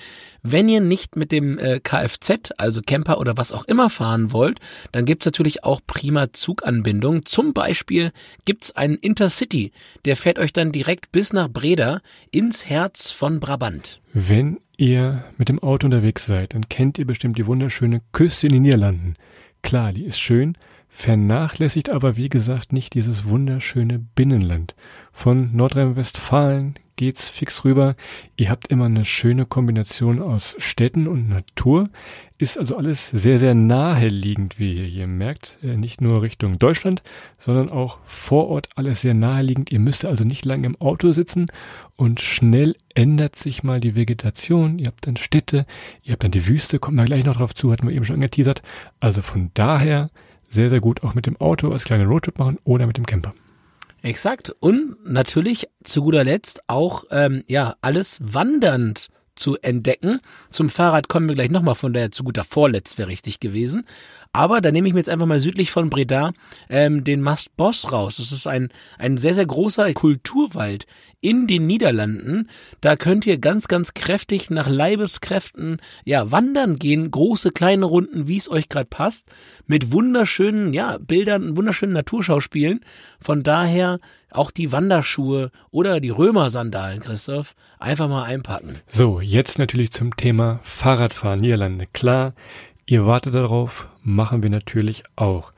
Wenn 0.43 0.67
ihr 0.69 0.81
nicht 0.81 1.15
mit 1.15 1.31
dem 1.31 1.59
äh, 1.59 1.79
Kfz, 1.79 2.51
also 2.57 2.81
Camper 2.81 3.19
oder 3.19 3.37
was 3.37 3.51
auch 3.51 3.65
immer 3.65 3.89
fahren 3.89 4.31
wollt, 4.31 4.59
dann 4.91 5.05
gibt's 5.05 5.25
natürlich 5.25 5.63
auch 5.63 5.81
prima 5.85 6.33
Zuganbindungen. 6.33 7.25
Zum 7.25 7.53
Beispiel 7.53 8.11
gibt's 8.45 8.75
einen 8.75 8.95
Intercity, 8.95 9.71
der 10.05 10.15
fährt 10.15 10.39
euch 10.39 10.53
dann 10.53 10.71
direkt 10.71 11.11
bis 11.11 11.33
nach 11.33 11.49
Breda 11.49 12.01
ins 12.31 12.69
Herz 12.69 13.11
von 13.11 13.39
Brabant. 13.39 14.01
Wenn 14.13 14.59
ihr 14.77 15.23
mit 15.37 15.49
dem 15.49 15.59
Auto 15.59 15.85
unterwegs 15.85 16.25
seid, 16.25 16.53
dann 16.55 16.67
kennt 16.67 16.97
ihr 16.97 17.05
bestimmt 17.05 17.37
die 17.37 17.45
wunderschöne 17.45 18.01
Küste 18.11 18.47
in 18.47 18.53
den 18.53 18.63
Niederlanden. 18.63 19.15
Klar, 19.61 19.93
die 19.93 20.05
ist 20.05 20.19
schön, 20.19 20.57
vernachlässigt 20.93 21.89
aber 21.89 22.17
wie 22.17 22.29
gesagt 22.29 22.73
nicht 22.73 22.93
dieses 22.93 23.25
wunderschöne 23.25 23.97
Binnenland. 23.97 24.75
Von 25.11 25.55
Nordrhein-Westfalen 25.55 26.75
geht's 27.01 27.29
fix 27.29 27.65
rüber. 27.65 27.95
Ihr 28.35 28.51
habt 28.51 28.67
immer 28.67 28.85
eine 28.85 29.05
schöne 29.05 29.45
Kombination 29.45 30.21
aus 30.21 30.55
Städten 30.59 31.07
und 31.07 31.29
Natur. 31.29 31.89
Ist 32.37 32.59
also 32.59 32.77
alles 32.77 33.09
sehr, 33.09 33.39
sehr 33.39 33.55
naheliegend, 33.55 34.59
wie 34.59 34.75
ihr 34.75 34.83
hier 34.83 35.07
merkt. 35.07 35.57
Äh, 35.63 35.77
nicht 35.77 36.01
nur 36.01 36.21
Richtung 36.21 36.59
Deutschland, 36.59 37.01
sondern 37.39 37.69
auch 37.69 37.97
vor 38.03 38.49
Ort 38.49 38.69
alles 38.75 39.01
sehr 39.01 39.15
naheliegend. 39.15 39.71
Ihr 39.71 39.79
müsst 39.79 40.05
also 40.05 40.25
nicht 40.25 40.45
lange 40.45 40.67
im 40.67 40.79
Auto 40.79 41.11
sitzen 41.11 41.47
und 41.95 42.19
schnell 42.19 42.75
ändert 42.93 43.35
sich 43.35 43.63
mal 43.63 43.79
die 43.79 43.95
Vegetation. 43.95 44.77
Ihr 44.77 44.85
habt 44.85 45.07
dann 45.07 45.17
Städte, 45.17 45.65
ihr 46.03 46.11
habt 46.11 46.23
dann 46.23 46.31
die 46.31 46.47
Wüste, 46.47 46.77
kommt 46.77 46.97
mal 46.97 47.07
gleich 47.07 47.25
noch 47.25 47.37
drauf 47.37 47.55
zu, 47.55 47.71
hatten 47.71 47.87
wir 47.87 47.95
eben 47.95 48.05
schon 48.05 48.17
angeteasert. 48.17 48.61
Also 48.99 49.23
von 49.23 49.49
daher 49.55 50.11
sehr, 50.51 50.69
sehr 50.69 50.81
gut 50.81 51.03
auch 51.03 51.13
mit 51.13 51.25
dem 51.25 51.37
Auto 51.37 51.71
als 51.71 51.85
kleine 51.85 52.05
Roadtrip 52.05 52.37
machen 52.37 52.59
oder 52.63 52.85
mit 52.85 52.97
dem 52.97 53.05
Camper. 53.05 53.33
Exakt. 54.03 54.53
Und 54.59 54.97
natürlich 55.05 55.67
zu 55.83 56.03
guter 56.03 56.23
Letzt 56.23 56.61
auch 56.67 57.05
ähm, 57.11 57.43
ja 57.47 57.75
alles 57.81 58.19
wandernd 58.21 59.09
zu 59.35 59.57
entdecken. 59.57 60.19
Zum 60.49 60.69
Fahrrad 60.69 61.07
kommen 61.07 61.27
wir 61.27 61.35
gleich 61.35 61.49
nochmal, 61.49 61.75
von 61.75 61.93
daher 61.93 62.11
zu 62.11 62.23
guter 62.23 62.43
Vorletzt 62.43 62.97
wäre 62.97 63.09
richtig 63.09 63.39
gewesen. 63.39 63.85
Aber 64.33 64.61
da 64.61 64.71
nehme 64.71 64.87
ich 64.87 64.93
mir 64.93 64.99
jetzt 64.99 65.09
einfach 65.09 65.25
mal 65.25 65.39
südlich 65.39 65.71
von 65.71 65.89
Breda 65.89 66.31
ähm, 66.69 67.03
den 67.03 67.21
Mast 67.21 67.55
Boss 67.57 67.91
raus. 67.91 68.17
Das 68.17 68.31
ist 68.31 68.47
ein, 68.47 68.69
ein 68.97 69.17
sehr, 69.17 69.33
sehr 69.33 69.45
großer 69.45 69.91
Kulturwald 69.93 70.85
in 71.19 71.47
den 71.47 71.67
Niederlanden. 71.67 72.49
Da 72.81 72.95
könnt 72.95 73.27
ihr 73.27 73.37
ganz, 73.37 73.67
ganz 73.67 73.93
kräftig 73.93 74.49
nach 74.49 74.67
Leibeskräften 74.67 75.79
ja 76.03 76.31
wandern 76.31 76.77
gehen, 76.77 77.11
große, 77.11 77.51
kleine 77.51 77.85
Runden, 77.85 78.27
wie 78.27 78.37
es 78.37 78.49
euch 78.49 78.69
gerade 78.69 78.87
passt, 78.89 79.27
mit 79.67 79.91
wunderschönen 79.91 80.73
ja 80.73 80.97
Bildern, 80.97 81.55
wunderschönen 81.57 81.93
Naturschauspielen. 81.93 82.81
Von 83.19 83.43
daher 83.43 83.99
auch 84.31 84.49
die 84.49 84.71
Wanderschuhe 84.71 85.51
oder 85.71 85.99
die 85.99 86.09
Römersandalen, 86.09 87.01
Christoph, 87.01 87.53
einfach 87.79 88.07
mal 88.07 88.23
einpacken. 88.23 88.77
So, 88.87 89.19
jetzt 89.19 89.59
natürlich 89.59 89.91
zum 89.91 90.15
Thema 90.15 90.59
Fahrradfahren 90.63 91.41
Niederlande. 91.41 91.85
Klar, 91.91 92.33
ihr 92.91 93.05
wartet 93.05 93.33
darauf, 93.33 93.87
machen 94.03 94.43
wir 94.43 94.49
natürlich 94.49 95.03
auch. 95.15 95.53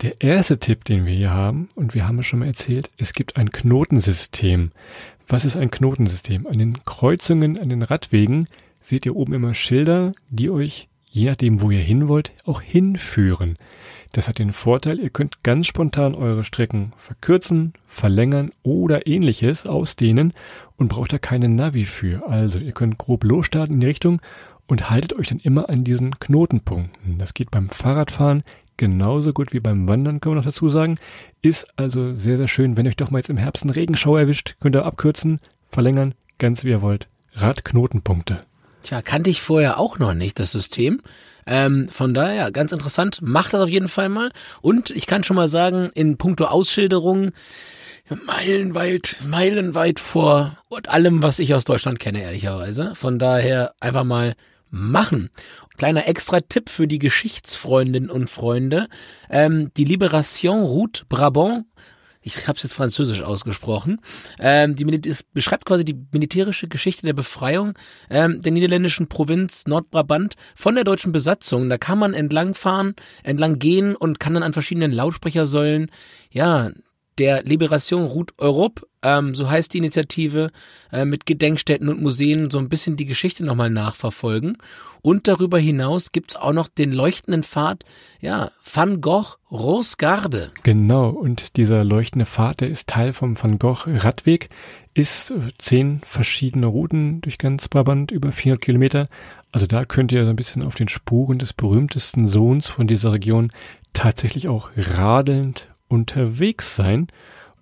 Der 0.00 0.20
erste 0.20 0.58
Tipp, 0.60 0.84
den 0.84 1.06
wir 1.06 1.12
hier 1.12 1.32
haben, 1.32 1.68
und 1.74 1.92
wir 1.92 2.06
haben 2.06 2.20
es 2.20 2.26
schon 2.26 2.38
mal 2.38 2.46
erzählt, 2.46 2.88
es 2.98 3.14
gibt 3.14 3.36
ein 3.36 3.50
Knotensystem. 3.50 4.70
Was 5.26 5.44
ist 5.44 5.56
ein 5.56 5.72
Knotensystem? 5.72 6.46
An 6.46 6.56
den 6.56 6.84
Kreuzungen, 6.84 7.58
an 7.58 7.68
den 7.68 7.82
Radwegen 7.82 8.46
seht 8.80 9.06
ihr 9.06 9.16
oben 9.16 9.34
immer 9.34 9.54
Schilder, 9.54 10.12
die 10.30 10.50
euch, 10.50 10.88
je 11.10 11.26
nachdem, 11.28 11.60
wo 11.60 11.72
ihr 11.72 11.80
hin 11.80 12.06
wollt, 12.06 12.30
auch 12.44 12.60
hinführen. 12.60 13.58
Das 14.12 14.28
hat 14.28 14.38
den 14.38 14.52
Vorteil, 14.52 15.00
ihr 15.00 15.10
könnt 15.10 15.42
ganz 15.42 15.66
spontan 15.66 16.14
eure 16.14 16.44
Strecken 16.44 16.92
verkürzen, 16.96 17.72
verlängern 17.88 18.52
oder 18.62 19.08
ähnliches 19.08 19.66
ausdehnen 19.66 20.32
und 20.76 20.88
braucht 20.88 21.12
da 21.12 21.18
keine 21.18 21.48
Navi 21.48 21.84
für. 21.84 22.28
Also 22.28 22.60
ihr 22.60 22.72
könnt 22.72 22.98
grob 22.98 23.24
losstarten 23.24 23.74
in 23.74 23.80
die 23.80 23.86
Richtung 23.86 24.22
und 24.68 24.90
haltet 24.90 25.14
euch 25.14 25.26
dann 25.26 25.40
immer 25.40 25.68
an 25.68 25.82
diesen 25.82 26.18
Knotenpunkten. 26.20 27.18
Das 27.18 27.34
geht 27.34 27.50
beim 27.50 27.68
Fahrradfahren 27.68 28.44
genauso 28.78 29.32
gut 29.34 29.52
wie 29.52 29.60
beim 29.60 29.86
Wandern, 29.86 30.20
können 30.20 30.36
wir 30.36 30.40
noch 30.40 30.46
dazu 30.46 30.70
sagen. 30.70 30.98
Ist 31.42 31.66
also 31.76 32.14
sehr, 32.14 32.38
sehr 32.38 32.48
schön. 32.48 32.78
Wenn 32.78 32.86
euch 32.88 32.96
doch 32.96 33.10
mal 33.10 33.18
jetzt 33.18 33.28
im 33.28 33.36
Herbst 33.36 33.64
ein 33.64 33.70
Regenschau 33.70 34.16
erwischt, 34.16 34.54
könnt 34.60 34.74
ihr 34.76 34.86
abkürzen, 34.86 35.40
verlängern, 35.70 36.14
ganz 36.38 36.64
wie 36.64 36.70
ihr 36.70 36.80
wollt. 36.80 37.08
Radknotenpunkte. 37.34 38.40
Tja, 38.84 39.02
kannte 39.02 39.28
ich 39.28 39.42
vorher 39.42 39.78
auch 39.78 39.98
noch 39.98 40.14
nicht, 40.14 40.38
das 40.38 40.52
System. 40.52 41.02
Ähm, 41.46 41.88
von 41.90 42.14
daher, 42.14 42.50
ganz 42.52 42.72
interessant. 42.72 43.18
Macht 43.20 43.52
das 43.52 43.60
auf 43.60 43.68
jeden 43.68 43.88
Fall 43.88 44.08
mal. 44.08 44.30
Und 44.62 44.90
ich 44.90 45.06
kann 45.06 45.24
schon 45.24 45.36
mal 45.36 45.48
sagen, 45.48 45.90
in 45.94 46.16
puncto 46.16 46.44
Ausschilderung, 46.44 47.32
meilenweit, 48.26 49.16
meilenweit 49.26 50.00
vor 50.00 50.56
allem, 50.86 51.22
was 51.22 51.38
ich 51.38 51.54
aus 51.54 51.64
Deutschland 51.64 51.98
kenne, 51.98 52.22
ehrlicherweise. 52.22 52.94
Von 52.94 53.18
daher 53.18 53.72
einfach 53.80 54.04
mal 54.04 54.34
machen. 54.70 55.30
Kleiner 55.76 56.08
extra 56.08 56.40
Tipp 56.40 56.68
für 56.70 56.86
die 56.86 56.98
Geschichtsfreundinnen 56.98 58.10
und 58.10 58.28
Freunde. 58.28 58.88
Ähm, 59.30 59.70
die 59.76 59.84
Liberation 59.84 60.62
Route 60.62 61.04
Brabant 61.08 61.64
ich 62.28 62.46
habe 62.46 62.56
es 62.56 62.62
jetzt 62.62 62.74
französisch 62.74 63.22
ausgesprochen, 63.22 64.00
ähm, 64.38 64.76
die 64.76 64.84
ist, 65.08 65.32
beschreibt 65.32 65.64
quasi 65.64 65.84
die 65.84 65.98
militärische 66.12 66.68
Geschichte 66.68 67.06
der 67.06 67.12
Befreiung 67.12 67.74
ähm, 68.10 68.40
der 68.40 68.52
niederländischen 68.52 69.08
Provinz 69.08 69.66
Nordbrabant 69.66 70.34
von 70.54 70.74
der 70.74 70.84
deutschen 70.84 71.12
Besatzung. 71.12 71.68
Da 71.68 71.78
kann 71.78 71.98
man 71.98 72.14
entlangfahren, 72.14 72.94
entlang 73.22 73.58
gehen 73.58 73.96
und 73.96 74.20
kann 74.20 74.34
dann 74.34 74.42
an 74.42 74.52
verschiedenen 74.52 74.92
Lautsprechersäulen 74.92 75.90
ja 76.30 76.70
der 77.18 77.42
Liberation 77.42 78.04
Route 78.04 78.34
Europe, 78.38 78.86
ähm, 79.02 79.34
so 79.34 79.48
heißt 79.50 79.74
die 79.74 79.78
Initiative, 79.78 80.50
äh, 80.92 81.04
mit 81.04 81.26
Gedenkstätten 81.26 81.88
und 81.88 82.00
Museen 82.00 82.50
so 82.50 82.58
ein 82.58 82.68
bisschen 82.68 82.96
die 82.96 83.06
Geschichte 83.06 83.44
nochmal 83.44 83.70
nachverfolgen. 83.70 84.58
Und 85.00 85.28
darüber 85.28 85.58
hinaus 85.58 86.12
gibt's 86.12 86.36
auch 86.36 86.52
noch 86.52 86.68
den 86.68 86.92
leuchtenden 86.92 87.44
Pfad, 87.44 87.84
ja, 88.20 88.50
Van 88.62 89.00
Gogh 89.00 89.36
Rosgarde. 89.50 90.50
Genau, 90.64 91.10
und 91.10 91.56
dieser 91.56 91.84
leuchtende 91.84 92.26
Pfad, 92.26 92.60
der 92.60 92.68
ist 92.68 92.88
Teil 92.88 93.12
vom 93.12 93.40
Van 93.40 93.58
Gogh 93.58 93.84
Radweg, 93.86 94.48
ist 94.94 95.30
äh, 95.30 95.52
zehn 95.58 96.00
verschiedene 96.04 96.66
Routen 96.66 97.20
durch 97.20 97.38
ganz 97.38 97.68
Brabant, 97.68 98.10
über 98.10 98.32
400 98.32 98.60
Kilometer. 98.60 99.08
Also 99.52 99.66
da 99.66 99.84
könnt 99.84 100.12
ihr 100.12 100.24
so 100.24 100.30
ein 100.30 100.36
bisschen 100.36 100.64
auf 100.64 100.74
den 100.74 100.88
Spuren 100.88 101.38
des 101.38 101.52
berühmtesten 101.52 102.26
Sohns 102.26 102.68
von 102.68 102.86
dieser 102.86 103.12
Region 103.12 103.52
tatsächlich 103.92 104.48
auch 104.48 104.70
radelnd 104.76 105.67
unterwegs 105.88 106.76
sein. 106.76 107.08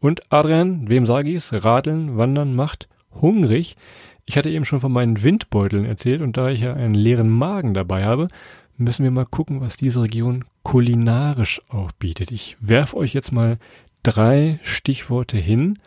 Und 0.00 0.30
Adrian, 0.32 0.88
wem 0.88 1.06
sage 1.06 1.30
ich's? 1.30 1.52
Radeln, 1.52 2.16
Wandern 2.16 2.54
macht 2.54 2.88
hungrig. 3.20 3.76
Ich 4.24 4.36
hatte 4.36 4.50
eben 4.50 4.64
schon 4.64 4.80
von 4.80 4.92
meinen 4.92 5.22
Windbeuteln 5.22 5.84
erzählt 5.84 6.20
und 6.20 6.36
da 6.36 6.50
ich 6.50 6.60
ja 6.60 6.74
einen 6.74 6.94
leeren 6.94 7.30
Magen 7.30 7.74
dabei 7.74 8.04
habe, 8.04 8.28
müssen 8.76 9.04
wir 9.04 9.10
mal 9.10 9.24
gucken, 9.24 9.60
was 9.60 9.76
diese 9.76 10.02
Region 10.02 10.44
kulinarisch 10.62 11.60
auch 11.68 11.92
bietet. 11.92 12.30
Ich 12.30 12.56
werf 12.60 12.94
euch 12.94 13.14
jetzt 13.14 13.32
mal 13.32 13.58
drei 14.02 14.58
Stichworte 14.62 15.38
hin 15.38 15.78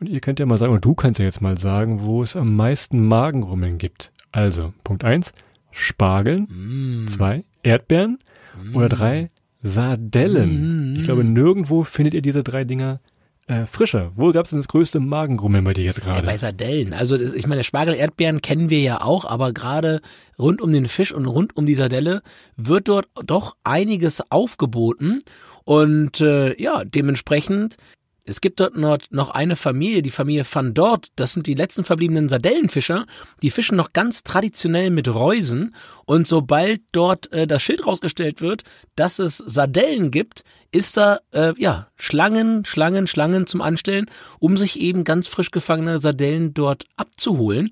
und 0.00 0.08
ihr 0.08 0.20
könnt 0.20 0.40
ja 0.40 0.46
mal 0.46 0.58
sagen, 0.58 0.72
und 0.72 0.84
du 0.84 0.94
kannst 0.94 1.20
ja 1.20 1.24
jetzt 1.24 1.40
mal 1.40 1.56
sagen, 1.56 2.04
wo 2.04 2.22
es 2.22 2.36
am 2.36 2.54
meisten 2.56 3.06
Magenrummeln 3.06 3.78
gibt. 3.78 4.12
Also, 4.32 4.74
Punkt 4.82 5.04
eins 5.04 5.32
Spargeln, 5.70 6.48
mm. 6.48 7.08
zwei, 7.08 7.44
Erdbeeren 7.62 8.18
mm. 8.56 8.76
oder 8.76 8.88
drei, 8.88 9.28
Sardellen. 9.64 10.92
Mm. 10.92 10.96
Ich 10.96 11.04
glaube, 11.04 11.24
nirgendwo 11.24 11.82
findet 11.82 12.14
ihr 12.14 12.22
diese 12.22 12.44
drei 12.44 12.64
Dinger 12.64 13.00
äh, 13.46 13.66
frischer. 13.66 14.12
Wo 14.14 14.30
gab 14.32 14.44
es 14.44 14.50
denn 14.50 14.58
das 14.58 14.68
größte 14.68 15.00
Magengrummeln 15.00 15.64
bei 15.64 15.72
dir 15.72 15.84
jetzt 15.84 16.00
gerade? 16.00 16.20
Ja, 16.20 16.24
bei 16.24 16.36
Sardellen. 16.36 16.92
Also 16.92 17.16
ich 17.16 17.46
meine, 17.46 17.64
Spargel, 17.64 17.94
Erdbeeren 17.94 18.42
kennen 18.42 18.70
wir 18.70 18.80
ja 18.80 19.00
auch, 19.00 19.24
aber 19.24 19.52
gerade 19.52 20.00
rund 20.38 20.60
um 20.60 20.70
den 20.70 20.86
Fisch 20.86 21.12
und 21.12 21.26
rund 21.26 21.56
um 21.56 21.66
die 21.66 21.74
Sardelle 21.74 22.22
wird 22.56 22.88
dort 22.88 23.08
doch 23.24 23.56
einiges 23.64 24.22
aufgeboten. 24.30 25.22
Und 25.64 26.20
äh, 26.20 26.60
ja, 26.60 26.84
dementsprechend 26.84 27.78
es 28.26 28.40
gibt 28.40 28.58
dort 28.60 28.74
noch 28.76 29.30
eine 29.30 29.54
Familie, 29.54 30.00
die 30.00 30.10
Familie 30.10 30.46
van 30.50 30.72
Dort. 30.72 31.08
Das 31.16 31.34
sind 31.34 31.46
die 31.46 31.54
letzten 31.54 31.84
verbliebenen 31.84 32.30
Sardellenfischer. 32.30 33.04
Die 33.42 33.50
fischen 33.50 33.76
noch 33.76 33.92
ganz 33.92 34.22
traditionell 34.22 34.88
mit 34.88 35.08
Reusen. 35.08 35.74
Und 36.06 36.26
sobald 36.26 36.80
dort 36.92 37.30
äh, 37.32 37.46
das 37.46 37.62
Schild 37.62 37.86
rausgestellt 37.86 38.40
wird, 38.40 38.62
dass 38.96 39.18
es 39.18 39.38
Sardellen 39.38 40.10
gibt, 40.10 40.42
ist 40.70 40.96
da 40.96 41.20
äh, 41.32 41.52
ja 41.58 41.88
Schlangen, 41.96 42.64
Schlangen, 42.64 43.06
Schlangen 43.06 43.46
zum 43.46 43.60
Anstellen, 43.60 44.06
um 44.38 44.56
sich 44.56 44.80
eben 44.80 45.04
ganz 45.04 45.28
frisch 45.28 45.50
gefangene 45.50 45.98
Sardellen 45.98 46.54
dort 46.54 46.86
abzuholen. 46.96 47.70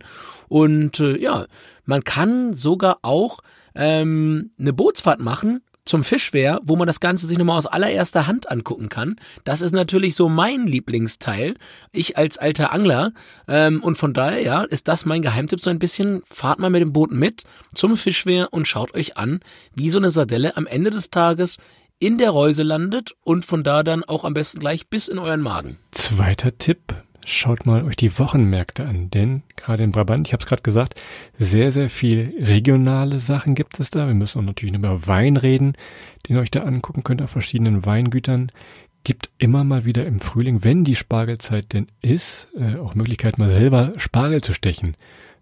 Und 0.48 1.00
äh, 1.00 1.16
ja, 1.16 1.46
man 1.86 2.04
kann 2.04 2.52
sogar 2.52 2.98
auch 3.00 3.38
ähm, 3.74 4.50
eine 4.58 4.74
Bootsfahrt 4.74 5.20
machen 5.20 5.62
zum 5.84 6.04
Fischwehr, 6.04 6.60
wo 6.62 6.76
man 6.76 6.86
das 6.86 7.00
Ganze 7.00 7.26
sich 7.26 7.38
nochmal 7.38 7.58
aus 7.58 7.66
allererster 7.66 8.26
Hand 8.26 8.50
angucken 8.50 8.88
kann. 8.88 9.16
Das 9.44 9.60
ist 9.60 9.72
natürlich 9.72 10.14
so 10.14 10.28
mein 10.28 10.66
Lieblingsteil. 10.66 11.54
Ich 11.90 12.16
als 12.16 12.38
alter 12.38 12.72
Angler. 12.72 13.12
Ähm, 13.48 13.82
und 13.82 13.96
von 13.96 14.12
daher, 14.12 14.40
ja, 14.40 14.62
ist 14.62 14.88
das 14.88 15.04
mein 15.04 15.22
Geheimtipp 15.22 15.60
so 15.60 15.70
ein 15.70 15.78
bisschen. 15.78 16.22
Fahrt 16.26 16.58
mal 16.58 16.70
mit 16.70 16.82
dem 16.82 16.92
Boot 16.92 17.10
mit 17.10 17.44
zum 17.74 17.96
Fischwehr 17.96 18.52
und 18.52 18.68
schaut 18.68 18.94
euch 18.94 19.16
an, 19.16 19.40
wie 19.74 19.90
so 19.90 19.98
eine 19.98 20.10
Sardelle 20.10 20.56
am 20.56 20.66
Ende 20.66 20.90
des 20.90 21.10
Tages 21.10 21.56
in 21.98 22.18
der 22.18 22.30
Reuse 22.30 22.64
landet 22.64 23.14
und 23.22 23.44
von 23.44 23.62
da 23.62 23.82
dann 23.82 24.02
auch 24.02 24.24
am 24.24 24.34
besten 24.34 24.58
gleich 24.58 24.88
bis 24.88 25.08
in 25.08 25.18
euren 25.18 25.40
Magen. 25.40 25.78
Zweiter 25.92 26.56
Tipp 26.58 26.94
schaut 27.24 27.66
mal 27.66 27.84
euch 27.84 27.96
die 27.96 28.18
Wochenmärkte 28.18 28.84
an, 28.84 29.10
denn 29.10 29.42
gerade 29.56 29.84
in 29.84 29.92
Brabant, 29.92 30.26
ich 30.26 30.32
habe 30.32 30.42
es 30.42 30.48
gerade 30.48 30.62
gesagt, 30.62 31.00
sehr, 31.38 31.70
sehr 31.70 31.88
viel 31.88 32.34
regionale 32.40 33.18
Sachen 33.18 33.54
gibt 33.54 33.78
es 33.80 33.90
da. 33.90 34.06
Wir 34.06 34.14
müssen 34.14 34.40
auch 34.40 34.44
natürlich 34.44 34.74
über 34.74 35.06
Wein 35.06 35.36
reden, 35.36 35.74
den 36.26 36.36
ihr 36.36 36.42
euch 36.42 36.50
da 36.50 36.64
angucken 36.64 37.04
könnt 37.04 37.22
auf 37.22 37.30
verschiedenen 37.30 37.84
Weingütern. 37.86 38.50
Gibt 39.04 39.30
immer 39.38 39.64
mal 39.64 39.84
wieder 39.84 40.06
im 40.06 40.20
Frühling, 40.20 40.64
wenn 40.64 40.84
die 40.84 40.94
Spargelzeit 40.94 41.72
denn 41.72 41.86
ist, 42.02 42.48
äh, 42.56 42.78
auch 42.78 42.94
Möglichkeit 42.94 43.38
mal 43.38 43.48
selber 43.48 43.92
Spargel 43.96 44.42
zu 44.42 44.54
stechen. 44.54 44.96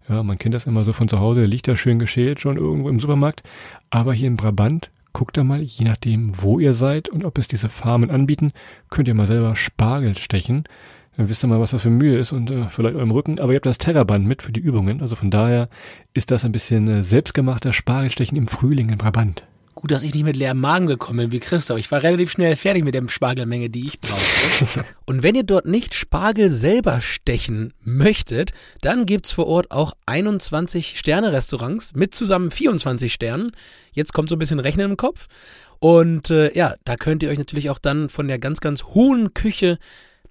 Ja, 0.09 0.23
man 0.23 0.37
kennt 0.37 0.55
das 0.55 0.65
immer 0.65 0.83
so 0.83 0.93
von 0.93 1.09
zu 1.09 1.19
Hause, 1.19 1.43
liegt 1.43 1.67
da 1.67 1.75
schön 1.75 1.99
geschält 1.99 2.39
schon 2.39 2.57
irgendwo 2.57 2.89
im 2.89 2.99
Supermarkt. 2.99 3.43
Aber 3.91 4.13
hier 4.13 4.27
in 4.27 4.35
Brabant 4.35 4.91
guckt 5.13 5.37
da 5.37 5.43
mal, 5.43 5.61
je 5.61 5.85
nachdem, 5.85 6.33
wo 6.41 6.59
ihr 6.59 6.73
seid 6.73 7.09
und 7.09 7.23
ob 7.23 7.37
es 7.37 7.47
diese 7.47 7.69
Farmen 7.69 8.09
anbieten, 8.09 8.51
könnt 8.89 9.07
ihr 9.07 9.13
mal 9.13 9.27
selber 9.27 9.55
Spargel 9.55 10.17
stechen. 10.17 10.63
Dann 11.17 11.27
wisst 11.27 11.43
ihr 11.43 11.47
mal, 11.47 11.59
was 11.59 11.71
das 11.71 11.81
für 11.81 11.89
Mühe 11.89 12.17
ist 12.17 12.31
und 12.31 12.49
äh, 12.49 12.69
vielleicht 12.69 12.95
eurem 12.95 13.11
Rücken. 13.11 13.39
Aber 13.39 13.51
ihr 13.51 13.57
habt 13.57 13.65
das 13.65 13.77
Terraband 13.77 14.25
mit 14.25 14.41
für 14.41 14.51
die 14.51 14.61
Übungen. 14.61 15.01
Also 15.01 15.15
von 15.15 15.29
daher 15.29 15.69
ist 16.13 16.31
das 16.31 16.45
ein 16.45 16.51
bisschen 16.51 16.87
äh, 16.87 17.03
selbstgemachter 17.03 17.73
Spargelstechen 17.73 18.37
im 18.37 18.47
Frühling 18.47 18.89
in 18.89 18.97
Brabant. 18.97 19.45
Gut, 19.73 19.91
dass 19.91 20.03
ich 20.03 20.13
nicht 20.13 20.25
mit 20.25 20.35
leerem 20.35 20.59
Magen 20.59 20.85
gekommen 20.85 21.17
bin 21.17 21.31
wie 21.31 21.39
Christoph. 21.39 21.79
Ich 21.79 21.89
war 21.91 22.03
relativ 22.03 22.31
schnell 22.31 22.55
fertig 22.55 22.83
mit 22.83 22.93
der 22.93 23.07
Spargelmenge, 23.07 23.69
die 23.69 23.87
ich 23.87 23.99
brauchte. 23.99 24.85
und 25.05 25.23
wenn 25.23 25.33
ihr 25.33 25.43
dort 25.43 25.65
nicht 25.65 25.95
Spargel 25.95 26.49
selber 26.49 27.01
stechen 27.01 27.73
möchtet, 27.81 28.51
dann 28.81 29.05
gibt's 29.05 29.31
vor 29.31 29.47
Ort 29.47 29.71
auch 29.71 29.93
21 30.05 30.99
Sterne-Restaurants 30.99 31.95
mit 31.95 32.13
zusammen 32.13 32.51
24 32.51 33.11
Sternen. 33.11 33.53
Jetzt 33.91 34.13
kommt 34.13 34.29
so 34.29 34.35
ein 34.35 34.39
bisschen 34.39 34.59
Rechnen 34.59 34.91
im 34.91 34.97
Kopf. 34.97 35.27
Und 35.79 36.29
äh, 36.29 36.55
ja, 36.55 36.75
da 36.83 36.95
könnt 36.95 37.23
ihr 37.23 37.29
euch 37.29 37.39
natürlich 37.39 37.69
auch 37.69 37.79
dann 37.79 38.09
von 38.09 38.27
der 38.27 38.39
ganz, 38.39 38.59
ganz 38.61 38.83
hohen 38.83 39.33
Küche 39.33 39.79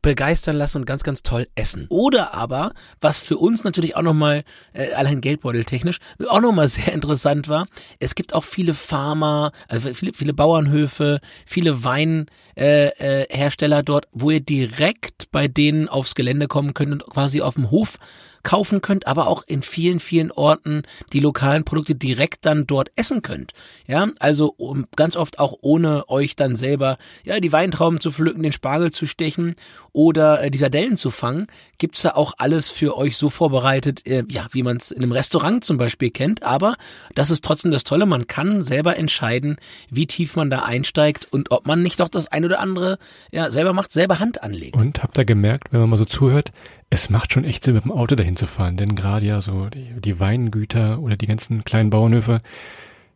begeistern 0.02 0.56
lassen 0.56 0.78
und 0.78 0.86
ganz, 0.86 1.02
ganz 1.02 1.22
toll 1.22 1.46
essen. 1.54 1.86
Oder 1.88 2.34
aber, 2.34 2.72
was 3.00 3.20
für 3.20 3.36
uns 3.36 3.64
natürlich 3.64 3.96
auch 3.96 4.02
nochmal, 4.02 4.44
äh, 4.72 4.92
allein 4.92 5.20
geldbeuteltechnisch, 5.20 5.98
auch 6.28 6.40
nochmal 6.40 6.68
sehr 6.70 6.92
interessant 6.92 7.48
war, 7.48 7.66
es 7.98 8.14
gibt 8.14 8.34
auch 8.34 8.44
viele 8.44 8.74
Farmer, 8.74 9.52
also 9.68 9.92
viele, 9.94 10.12
viele 10.12 10.34
Bauernhöfe, 10.34 11.20
viele 11.46 11.84
Weinhersteller 11.84 13.76
äh, 13.76 13.80
äh, 13.80 13.84
dort, 13.84 14.08
wo 14.12 14.30
ihr 14.30 14.40
direkt 14.40 15.30
bei 15.30 15.48
denen 15.48 15.88
aufs 15.88 16.14
Gelände 16.14 16.48
kommen 16.48 16.74
könnt 16.74 16.92
und 16.92 17.04
quasi 17.04 17.40
auf 17.40 17.54
dem 17.54 17.70
Hof 17.70 17.98
kaufen 18.42 18.80
könnt, 18.80 19.06
aber 19.06 19.26
auch 19.26 19.42
in 19.46 19.62
vielen, 19.62 20.00
vielen 20.00 20.30
Orten 20.30 20.82
die 21.12 21.20
lokalen 21.20 21.64
Produkte 21.64 21.94
direkt 21.94 22.46
dann 22.46 22.66
dort 22.66 22.90
essen 22.96 23.22
könnt. 23.22 23.52
Ja, 23.86 24.08
also 24.18 24.54
um, 24.56 24.86
ganz 24.96 25.16
oft 25.16 25.38
auch 25.38 25.54
ohne 25.62 26.08
euch 26.08 26.36
dann 26.36 26.56
selber 26.56 26.98
ja 27.24 27.40
die 27.40 27.52
Weintrauben 27.52 28.00
zu 28.00 28.10
pflücken, 28.10 28.42
den 28.42 28.52
Spargel 28.52 28.90
zu 28.90 29.06
stechen 29.06 29.56
oder 29.92 30.42
äh, 30.42 30.50
die 30.50 30.58
Sardellen 30.58 30.96
zu 30.96 31.10
fangen, 31.10 31.46
gibt's 31.78 32.02
da 32.02 32.10
auch 32.10 32.34
alles 32.38 32.68
für 32.68 32.96
euch 32.96 33.16
so 33.16 33.30
vorbereitet, 33.30 34.06
äh, 34.06 34.24
ja, 34.28 34.46
wie 34.52 34.62
man 34.62 34.76
es 34.76 34.90
in 34.90 35.02
einem 35.02 35.12
Restaurant 35.12 35.64
zum 35.64 35.78
Beispiel 35.78 36.10
kennt. 36.10 36.42
Aber 36.42 36.76
das 37.14 37.30
ist 37.30 37.44
trotzdem 37.44 37.70
das 37.70 37.84
Tolle, 37.84 38.06
man 38.06 38.26
kann 38.26 38.62
selber 38.62 38.96
entscheiden, 38.96 39.56
wie 39.90 40.06
tief 40.06 40.36
man 40.36 40.50
da 40.50 40.60
einsteigt 40.60 41.26
und 41.30 41.50
ob 41.50 41.66
man 41.66 41.82
nicht 41.82 42.00
doch 42.00 42.08
das 42.08 42.26
ein 42.28 42.44
oder 42.44 42.60
andere 42.60 42.98
ja 43.32 43.50
selber 43.50 43.72
macht, 43.72 43.92
selber 43.92 44.18
Hand 44.18 44.42
anlegt. 44.42 44.80
Und 44.80 45.02
habt 45.02 45.18
ihr 45.18 45.24
gemerkt, 45.24 45.72
wenn 45.72 45.80
man 45.80 45.90
mal 45.90 45.98
so 45.98 46.04
zuhört, 46.04 46.52
es 46.90 47.08
macht 47.08 47.32
schon 47.32 47.44
echt 47.44 47.64
Sinn, 47.64 47.74
mit 47.74 47.84
dem 47.84 47.92
Auto 47.92 48.16
dahin 48.16 48.36
zu 48.36 48.46
fahren, 48.46 48.76
denn 48.76 48.96
gerade 48.96 49.24
ja 49.24 49.40
so 49.40 49.68
die, 49.68 50.00
die 50.00 50.18
Weingüter 50.18 50.98
oder 50.98 51.16
die 51.16 51.28
ganzen 51.28 51.64
kleinen 51.64 51.88
Bauernhöfe, 51.88 52.40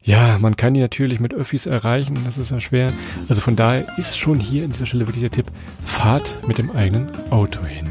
ja, 0.01 0.39
man 0.39 0.57
kann 0.57 0.75
die 0.75 0.81
natürlich 0.81 1.19
mit 1.19 1.35
Öffis 1.35 1.67
erreichen, 1.67 2.19
das 2.25 2.39
ist 2.39 2.51
ja 2.51 2.61
schwer. 2.61 2.93
Also 3.29 3.41
von 3.41 3.57
daher 3.57 3.87
ist 3.97 4.19
schon 4.19 4.39
hier 4.39 4.65
an 4.65 4.71
dieser 4.71 4.87
Stelle 4.87 5.07
wirklich 5.07 5.23
der 5.23 5.31
Tipp, 5.31 5.47
fahrt 5.85 6.37
mit 6.47 6.59
dem 6.59 6.71
eigenen 6.71 7.11
Auto 7.31 7.65
hin. 7.65 7.91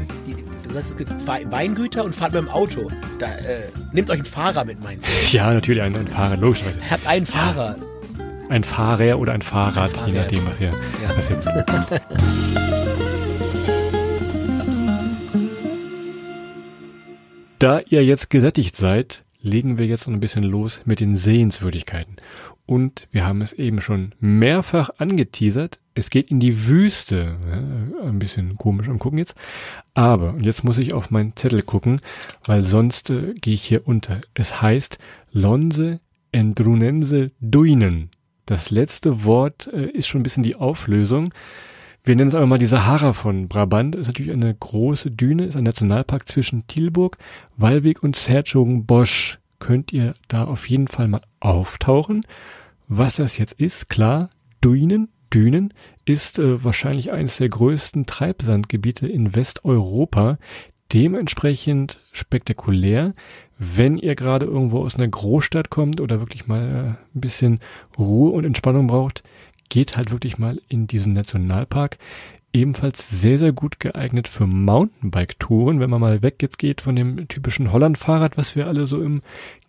Du 0.62 0.72
sagst, 0.72 0.92
es 0.92 0.96
gibt 0.96 1.26
Weingüter 1.26 2.04
und 2.04 2.14
fahrt 2.14 2.32
mit 2.32 2.42
dem 2.42 2.48
Auto. 2.48 2.90
Da, 3.18 3.26
äh, 3.26 3.68
nehmt 3.92 4.08
euch 4.10 4.18
einen 4.18 4.26
Fahrer 4.26 4.64
mit, 4.64 4.82
meinst 4.82 5.06
du? 5.06 5.10
Ja, 5.36 5.52
natürlich 5.52 5.82
einen, 5.82 5.96
einen 5.96 6.08
Fahrer, 6.08 6.36
logischerweise. 6.36 6.80
Habt 6.88 7.06
einen 7.06 7.26
Fahrer. 7.26 7.76
Ein 8.48 8.64
Fahrer 8.64 9.18
oder 9.18 9.32
ein 9.32 9.42
Fahrrad, 9.42 9.98
ein 9.98 10.14
je 10.14 10.20
nachdem, 10.20 10.46
was 10.46 10.60
ihr, 10.60 10.70
ja. 10.70 11.16
was 11.16 11.30
ihr 11.30 11.36
Da 17.64 17.80
ihr 17.80 18.04
jetzt 18.04 18.28
gesättigt 18.28 18.76
seid, 18.76 19.24
legen 19.40 19.78
wir 19.78 19.86
jetzt 19.86 20.06
noch 20.06 20.12
ein 20.12 20.20
bisschen 20.20 20.44
los 20.44 20.82
mit 20.84 21.00
den 21.00 21.16
Sehenswürdigkeiten. 21.16 22.16
Und 22.66 23.08
wir 23.10 23.26
haben 23.26 23.40
es 23.40 23.54
eben 23.54 23.80
schon 23.80 24.14
mehrfach 24.20 24.90
angeteasert. 24.98 25.78
Es 25.94 26.10
geht 26.10 26.30
in 26.30 26.40
die 26.40 26.66
Wüste. 26.66 27.38
Ein 28.02 28.18
bisschen 28.18 28.58
komisch 28.58 28.90
am 28.90 28.98
Gucken 28.98 29.16
jetzt. 29.16 29.34
Aber, 29.94 30.34
und 30.34 30.44
jetzt 30.44 30.62
muss 30.62 30.76
ich 30.76 30.92
auf 30.92 31.10
meinen 31.10 31.36
Zettel 31.36 31.62
gucken, 31.62 32.02
weil 32.44 32.64
sonst 32.64 33.08
äh, 33.08 33.32
gehe 33.32 33.54
ich 33.54 33.64
hier 33.64 33.88
unter. 33.88 34.20
Es 34.34 34.60
heißt 34.60 34.98
Lonse 35.32 36.00
Endrunense 36.32 37.30
Duinen. 37.40 38.10
Das 38.44 38.70
letzte 38.70 39.24
Wort 39.24 39.68
äh, 39.72 39.86
ist 39.86 40.06
schon 40.06 40.20
ein 40.20 40.24
bisschen 40.24 40.42
die 40.42 40.56
Auflösung. 40.56 41.32
Wir 42.06 42.16
nennen 42.16 42.28
es 42.28 42.34
aber 42.34 42.46
mal 42.46 42.58
die 42.58 42.66
Sahara 42.66 43.14
von 43.14 43.48
Brabant. 43.48 43.94
Ist 43.96 44.08
natürlich 44.08 44.34
eine 44.34 44.54
große 44.54 45.10
Düne, 45.10 45.46
ist 45.46 45.56
ein 45.56 45.64
Nationalpark 45.64 46.28
zwischen 46.28 46.66
Tilburg, 46.66 47.16
Wallweg 47.56 48.02
und 48.02 48.14
Sertjogen-Bosch. 48.14 49.38
Könnt 49.58 49.90
ihr 49.90 50.12
da 50.28 50.44
auf 50.44 50.68
jeden 50.68 50.86
Fall 50.86 51.08
mal 51.08 51.22
auftauchen. 51.40 52.26
Was 52.88 53.14
das 53.14 53.38
jetzt 53.38 53.54
ist, 53.54 53.88
klar, 53.88 54.28
Dünen, 54.62 55.08
Dünen 55.32 55.72
ist 56.04 56.38
äh, 56.38 56.62
wahrscheinlich 56.62 57.10
eines 57.10 57.38
der 57.38 57.48
größten 57.48 58.04
Treibsandgebiete 58.04 59.08
in 59.08 59.34
Westeuropa. 59.34 60.36
Dementsprechend 60.92 62.00
spektakulär. 62.12 63.14
Wenn 63.58 63.96
ihr 63.96 64.14
gerade 64.14 64.44
irgendwo 64.44 64.82
aus 64.82 64.96
einer 64.96 65.08
Großstadt 65.08 65.70
kommt 65.70 66.02
oder 66.02 66.20
wirklich 66.20 66.46
mal 66.46 66.62
äh, 66.62 67.16
ein 67.16 67.20
bisschen 67.20 67.60
Ruhe 67.96 68.32
und 68.32 68.44
Entspannung 68.44 68.88
braucht, 68.88 69.22
geht 69.74 69.96
halt 69.96 70.12
wirklich 70.12 70.38
mal 70.38 70.60
in 70.68 70.86
diesen 70.86 71.14
Nationalpark. 71.14 71.98
Ebenfalls 72.52 73.10
sehr, 73.10 73.38
sehr 73.38 73.50
gut 73.50 73.80
geeignet 73.80 74.28
für 74.28 74.46
Mountainbike-Touren, 74.46 75.80
wenn 75.80 75.90
man 75.90 76.00
mal 76.00 76.22
weg 76.22 76.36
jetzt 76.42 76.60
geht 76.60 76.80
von 76.80 76.94
dem 76.94 77.26
typischen 77.26 77.72
Holland-Fahrrad, 77.72 78.36
was 78.36 78.54
wir 78.54 78.68
alle 78.68 78.86
so 78.86 79.02
im 79.02 79.20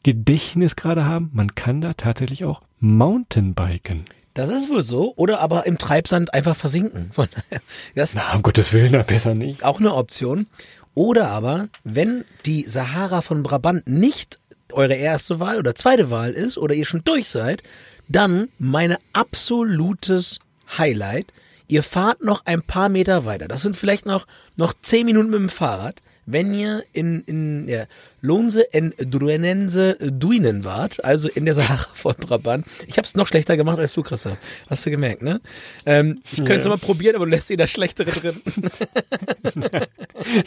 Gedächtnis 0.03 0.75
gerade 0.75 1.05
haben. 1.05 1.31
Man 1.33 1.55
kann 1.55 1.81
da 1.81 1.93
tatsächlich 1.95 2.45
auch 2.45 2.61
Mountainbiken. 2.79 4.05
Das 4.35 4.51
ist 4.51 4.69
wohl 4.69 4.83
so. 4.83 5.15
Oder 5.15 5.39
aber 5.39 5.65
im 5.65 5.79
Treibsand 5.79 6.35
einfach 6.35 6.55
versinken. 6.55 7.09
Von 7.11 7.27
daher, 7.33 7.63
das 7.95 8.13
Na, 8.13 8.35
um 8.35 8.43
Gottes 8.43 8.73
Willen, 8.73 9.03
besser 9.07 9.33
nicht. 9.33 9.65
Auch 9.65 9.79
eine 9.79 9.95
Option. 9.95 10.45
Oder 10.93 11.29
aber, 11.29 11.69
wenn 11.83 12.25
die 12.45 12.61
Sahara 12.61 13.23
von 13.23 13.41
Brabant 13.41 13.87
nicht 13.87 14.39
eure 14.71 14.93
erste 14.93 15.39
Wahl 15.39 15.57
oder 15.57 15.73
zweite 15.73 16.11
Wahl 16.11 16.33
ist 16.33 16.59
oder 16.59 16.75
ihr 16.75 16.85
schon 16.85 17.03
durch 17.03 17.27
seid, 17.27 17.63
dann 18.07 18.49
meine 18.59 18.97
absolutes 19.13 20.39
Highlight. 20.77 21.33
Ihr 21.67 21.83
fahrt 21.83 22.23
noch 22.23 22.45
ein 22.45 22.61
paar 22.61 22.89
Meter 22.89 23.25
weiter. 23.25 23.47
Das 23.47 23.61
sind 23.61 23.75
vielleicht 23.75 24.05
noch, 24.05 24.27
noch 24.55 24.73
zehn 24.73 25.05
Minuten 25.05 25.29
mit 25.29 25.39
dem 25.39 25.49
Fahrrad. 25.49 26.01
Wenn 26.27 26.55
ihr 26.55 26.83
in, 26.91 27.21
in 27.25 27.67
ja, 27.67 27.85
Lonse 28.19 28.73
en 28.73 28.93
Druenense 28.97 29.95
Duinen 29.99 30.63
wart, 30.63 31.03
also 31.05 31.29
in 31.29 31.45
der 31.45 31.53
Sahara 31.53 31.87
von 31.93 32.15
Brabant. 32.15 32.65
Ich 32.87 32.97
habe 32.97 33.05
es 33.05 33.15
noch 33.15 33.27
schlechter 33.27 33.55
gemacht 33.57 33.77
als 33.77 33.93
du, 33.93 34.01
Christoph. 34.01 34.37
Hast 34.67 34.85
du 34.87 34.89
gemerkt, 34.89 35.21
ne? 35.21 35.39
Ähm, 35.85 36.19
ich 36.31 36.37
könnte 36.37 36.55
es 36.55 36.65
ja. 36.65 36.71
mal 36.71 36.77
probieren, 36.77 37.15
aber 37.15 37.25
du 37.25 37.31
lässt 37.31 37.49
dir 37.49 37.57
das 37.57 37.69
Schlechtere 37.69 38.09
drin. 38.09 38.41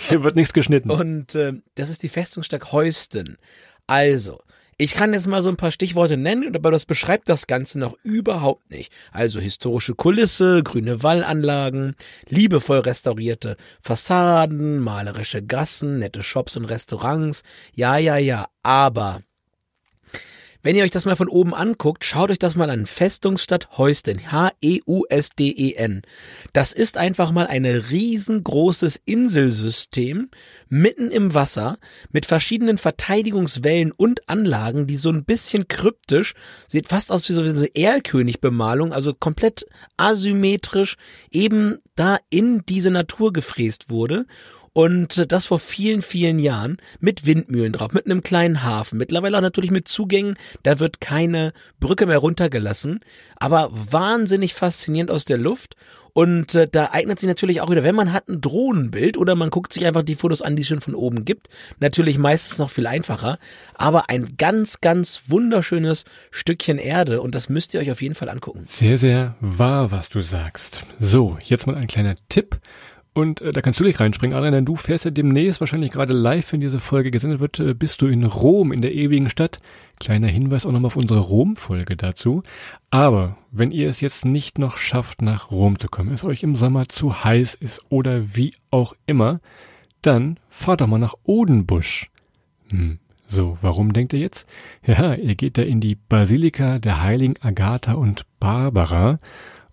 Hier 0.09 0.25
wird 0.25 0.35
nichts 0.35 0.53
geschnitten. 0.53 0.91
Und 0.91 1.37
äh, 1.37 1.53
das 1.77 1.91
ist 1.91 2.03
die 2.03 2.09
Festungsstadt 2.09 2.73
Heusten. 2.73 3.39
Also, 3.87 4.41
ich 4.81 4.95
kann 4.95 5.13
jetzt 5.13 5.27
mal 5.27 5.43
so 5.43 5.49
ein 5.49 5.57
paar 5.57 5.73
Stichworte 5.73 6.17
nennen, 6.17 6.55
aber 6.55 6.71
das 6.71 6.87
beschreibt 6.87 7.29
das 7.29 7.49
Ganze 7.49 7.81
noch 7.81 7.97
überhaupt 8.05 8.71
nicht. 8.71 8.93
Also 9.11 9.41
historische 9.41 9.97
Kulisse, 9.97 10.63
grüne 10.63 11.03
Wallanlagen, 11.03 11.97
liebevoll 12.29 12.79
restaurierte 12.79 13.57
Fassaden, 13.81 14.79
malerische 14.79 15.43
Gassen, 15.43 15.99
nette 15.99 16.23
Shops 16.23 16.57
und 16.57 16.67
Restaurants. 16.67 17.43
Ja, 17.75 17.99
ja, 17.99 18.19
ja, 18.19 18.47
aber 18.63 19.21
wenn 20.69 20.77
ihr 20.77 20.85
euch 20.85 20.91
das 20.91 21.07
mal 21.07 21.17
von 21.17 21.29
oben 21.29 21.55
anguckt, 21.55 22.05
schaut 22.05 22.31
euch 22.31 22.39
das 22.39 22.55
mal 22.55 22.69
an. 22.69 22.85
Festungsstadt 22.85 23.79
Heusten. 23.79 24.31
H-E-U-S-D-E-N. 24.31 26.03
Das 26.53 26.75
ist 26.75 26.99
einfach 26.99 27.31
mal 27.31 27.47
ein 27.47 27.65
riesengroßes 27.65 29.01
Inselsystem 29.07 30.29
mitten 30.69 31.11
im 31.11 31.33
Wasser 31.33 31.79
mit 32.13 32.27
verschiedenen 32.27 32.77
Verteidigungswellen 32.77 33.93
und 33.93 34.29
Anlagen, 34.29 34.87
die 34.87 34.99
so 34.99 35.09
ein 35.09 35.25
bisschen 35.25 35.69
kryptisch, 35.69 36.35
sieht 36.67 36.89
fast 36.89 37.13
aus 37.13 37.27
wie 37.31 37.33
so 37.33 37.41
eine 37.41 37.75
Erlkönig-Bemalung, 37.75 38.93
also 38.93 39.15
komplett 39.15 39.65
asymmetrisch 39.97 40.99
eben 41.31 41.79
da 41.97 42.19
in 42.29 42.63
diese 42.69 42.91
Natur 42.91 43.33
gefräst 43.33 43.89
wurde 43.89 44.27
und 44.79 45.33
das 45.33 45.47
vor 45.47 45.59
vielen, 45.59 46.03
vielen 46.03 46.39
Jahren 46.39 46.77
mit 47.01 47.27
Windmühlen 47.27 47.73
drauf, 47.73 47.91
mit 47.95 48.07
einem 48.07 48.23
kleinen 48.23 48.63
Hafen. 48.63 48.97
Mittlerweile 48.97 49.37
auch 49.37 49.43
natürlich 49.43 49.73
mit 49.73 49.89
Zugängen. 49.89 50.37
Da 50.63 50.79
wird 50.79 51.01
keine 51.01 51.53
Brücke 51.81 52.07
mehr 52.07 52.19
runtergelassen. 52.19 53.01
Aber 53.35 53.71
wahnsinnig 53.73 54.55
faszinierend 54.55 55.11
aus 55.11 55.25
der 55.25 55.37
Luft. 55.37 55.75
Und 56.13 56.55
äh, 56.55 56.69
da 56.71 56.91
eignet 56.93 57.19
sich 57.19 57.27
natürlich 57.27 57.61
auch 57.61 57.71
wieder, 57.71 57.83
wenn 57.83 57.97
man 57.97 58.13
hat 58.13 58.29
ein 58.29 58.41
Drohnenbild 58.41 59.17
oder 59.17 59.35
man 59.35 59.51
guckt 59.51 59.73
sich 59.73 59.85
einfach 59.85 60.05
die 60.05 60.15
Fotos 60.15 60.43
an, 60.43 60.55
die 60.55 60.63
es 60.63 60.69
schon 60.69 60.81
von 60.81 60.95
oben 60.95 61.25
gibt. 61.25 61.49
Natürlich 61.81 62.17
meistens 62.17 62.59
noch 62.59 62.71
viel 62.71 62.87
einfacher, 62.87 63.41
aber 63.75 64.11
ein 64.11 64.37
ganz, 64.39 64.81
ganz 64.81 65.23
wunderschönes 65.27 66.05
Stückchen 66.31 66.79
Erde 66.79 67.21
und 67.21 67.35
das 67.35 67.49
müsst 67.49 67.75
ihr 67.75 67.81
euch 67.81 67.91
auf 67.91 68.01
jeden 68.01 68.15
Fall 68.15 68.29
angucken. 68.29 68.65
Sehr, 68.69 68.97
sehr 68.97 69.35
wahr, 69.41 69.91
was 69.91 70.09
du 70.09 70.21
sagst. 70.21 70.85
So, 71.01 71.37
jetzt 71.43 71.67
mal 71.67 71.75
ein 71.75 71.89
kleiner 71.89 72.15
Tipp 72.29 72.61
und 73.19 73.41
äh, 73.41 73.53
da 73.53 73.63
kannst 73.63 73.81
du 73.81 73.85
dich 73.85 73.99
reinspringen, 73.99 74.37
Adrian, 74.37 74.53
denn 74.53 74.65
du 74.65 74.77
fährst 74.77 75.05
ja 75.05 75.11
demnächst 75.11 75.59
wahrscheinlich 75.59 75.91
gerade 75.91 76.15
live, 76.15 76.53
wenn 76.53 76.61
diese 76.61 76.79
Folge 76.79 77.11
gesendet 77.11 77.41
wird, 77.41 77.59
äh, 77.59 77.75
bist 77.75 78.01
du 78.01 78.07
in 78.07 78.25
Rom, 78.25 78.73
in 78.73 78.81
der 78.81 78.95
ewigen 78.95 79.29
Stadt. 79.29 79.61
Kleiner 79.99 80.29
Hinweis 80.29 80.65
auch 80.65 80.71
nochmal 80.71 80.87
auf 80.87 80.97
unsere 80.97 81.19
Rom-Folge 81.19 81.97
dazu. 81.97 82.45
Aber 82.91 83.37
wenn 83.51 83.73
ihr 83.73 83.89
es 83.89 84.01
jetzt 84.01 84.25
nicht 84.25 84.61
noch 84.61 84.77
schafft, 84.77 85.21
nach 85.21 85.51
Rom 85.51 85.81
zu 85.81 85.89
kommen, 85.89 86.13
es 86.13 86.23
euch 86.23 86.45
im 86.45 86.55
Sommer 86.55 86.89
zu 86.89 87.25
heiß 87.25 87.55
ist 87.55 87.81
oder 87.89 88.37
wie 88.37 88.53
auch 88.71 88.95
immer, 89.07 89.41
dann 90.01 90.39
fahrt 90.49 90.81
doch 90.81 90.87
mal 90.87 90.99
nach 90.99 91.15
Odenbusch. 91.25 92.11
Hm, 92.69 93.01
so, 93.27 93.59
warum 93.63 93.93
denkt 93.93 94.13
ihr 94.13 94.21
jetzt? 94.21 94.49
Ja, 94.87 95.15
ihr 95.15 95.35
geht 95.35 95.59
da 95.59 95.63
in 95.63 95.81
die 95.81 95.97
Basilika 95.97 96.79
der 96.79 97.03
Heiligen 97.03 97.35
Agatha 97.41 97.95
und 97.95 98.27
Barbara. 98.39 99.19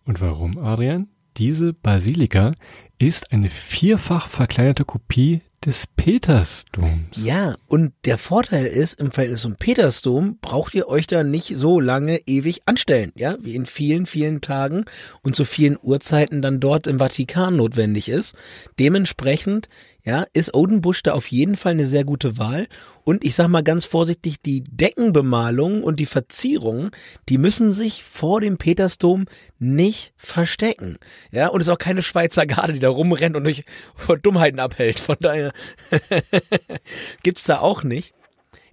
Und 0.03 0.19
warum, 0.19 0.57
Adrian? 0.57 1.09
Diese 1.37 1.73
Basilika 1.73 2.53
ist 2.97 3.31
eine 3.31 3.49
vierfach 3.49 4.29
verkleinerte 4.29 4.85
Kopie 4.85 5.41
des 5.65 5.87
Petersdoms. 5.95 7.15
Ja, 7.15 7.55
und 7.67 7.93
der 8.05 8.17
Vorteil 8.17 8.65
ist, 8.65 8.99
im 8.99 9.11
Verhältnis 9.11 9.41
zum 9.41 9.55
Petersdom 9.55 10.37
braucht 10.39 10.75
ihr 10.75 10.87
euch 10.87 11.07
da 11.07 11.23
nicht 11.23 11.57
so 11.57 11.79
lange 11.79 12.19
ewig 12.27 12.61
anstellen, 12.67 13.11
ja, 13.15 13.37
wie 13.41 13.55
in 13.55 13.65
vielen, 13.65 14.05
vielen 14.05 14.41
Tagen 14.41 14.85
und 15.23 15.35
zu 15.35 15.43
vielen 15.43 15.77
Uhrzeiten 15.81 16.41
dann 16.41 16.59
dort 16.59 16.85
im 16.85 16.99
Vatikan 16.99 17.55
notwendig 17.55 18.09
ist. 18.09 18.35
Dementsprechend 18.79 19.67
ja, 20.05 20.25
ist 20.33 20.53
Odenbusch 20.53 21.01
da 21.01 21.13
auf 21.13 21.27
jeden 21.27 21.57
Fall 21.57 21.71
eine 21.71 21.87
sehr 21.87 22.03
gute 22.03 22.37
Wahl. 22.37 22.67
Und 23.03 23.23
ich 23.23 23.33
sag 23.33 23.47
mal 23.47 23.63
ganz 23.63 23.85
vorsichtig, 23.85 24.39
die 24.39 24.63
Deckenbemalung 24.63 25.83
und 25.83 25.99
die 25.99 26.05
Verzierungen, 26.05 26.91
die 27.27 27.39
müssen 27.39 27.73
sich 27.73 28.03
vor 28.03 28.39
dem 28.39 28.57
Petersdom 28.57 29.25
nicht 29.57 30.13
verstecken. 30.15 30.99
Ja, 31.31 31.47
und 31.47 31.59
es 31.59 31.67
ist 31.67 31.73
auch 31.73 31.79
keine 31.79 32.03
Schweizer 32.03 32.45
Garde, 32.45 32.73
die 32.73 32.79
da 32.79 32.89
rumrennt 32.89 33.35
und 33.35 33.47
euch 33.47 33.65
vor 33.95 34.17
Dummheiten 34.17 34.59
abhält. 34.59 34.99
Von 34.99 35.17
daher 35.19 35.51
gibt's 37.23 37.45
da 37.45 37.59
auch 37.59 37.81
nicht. 37.81 38.13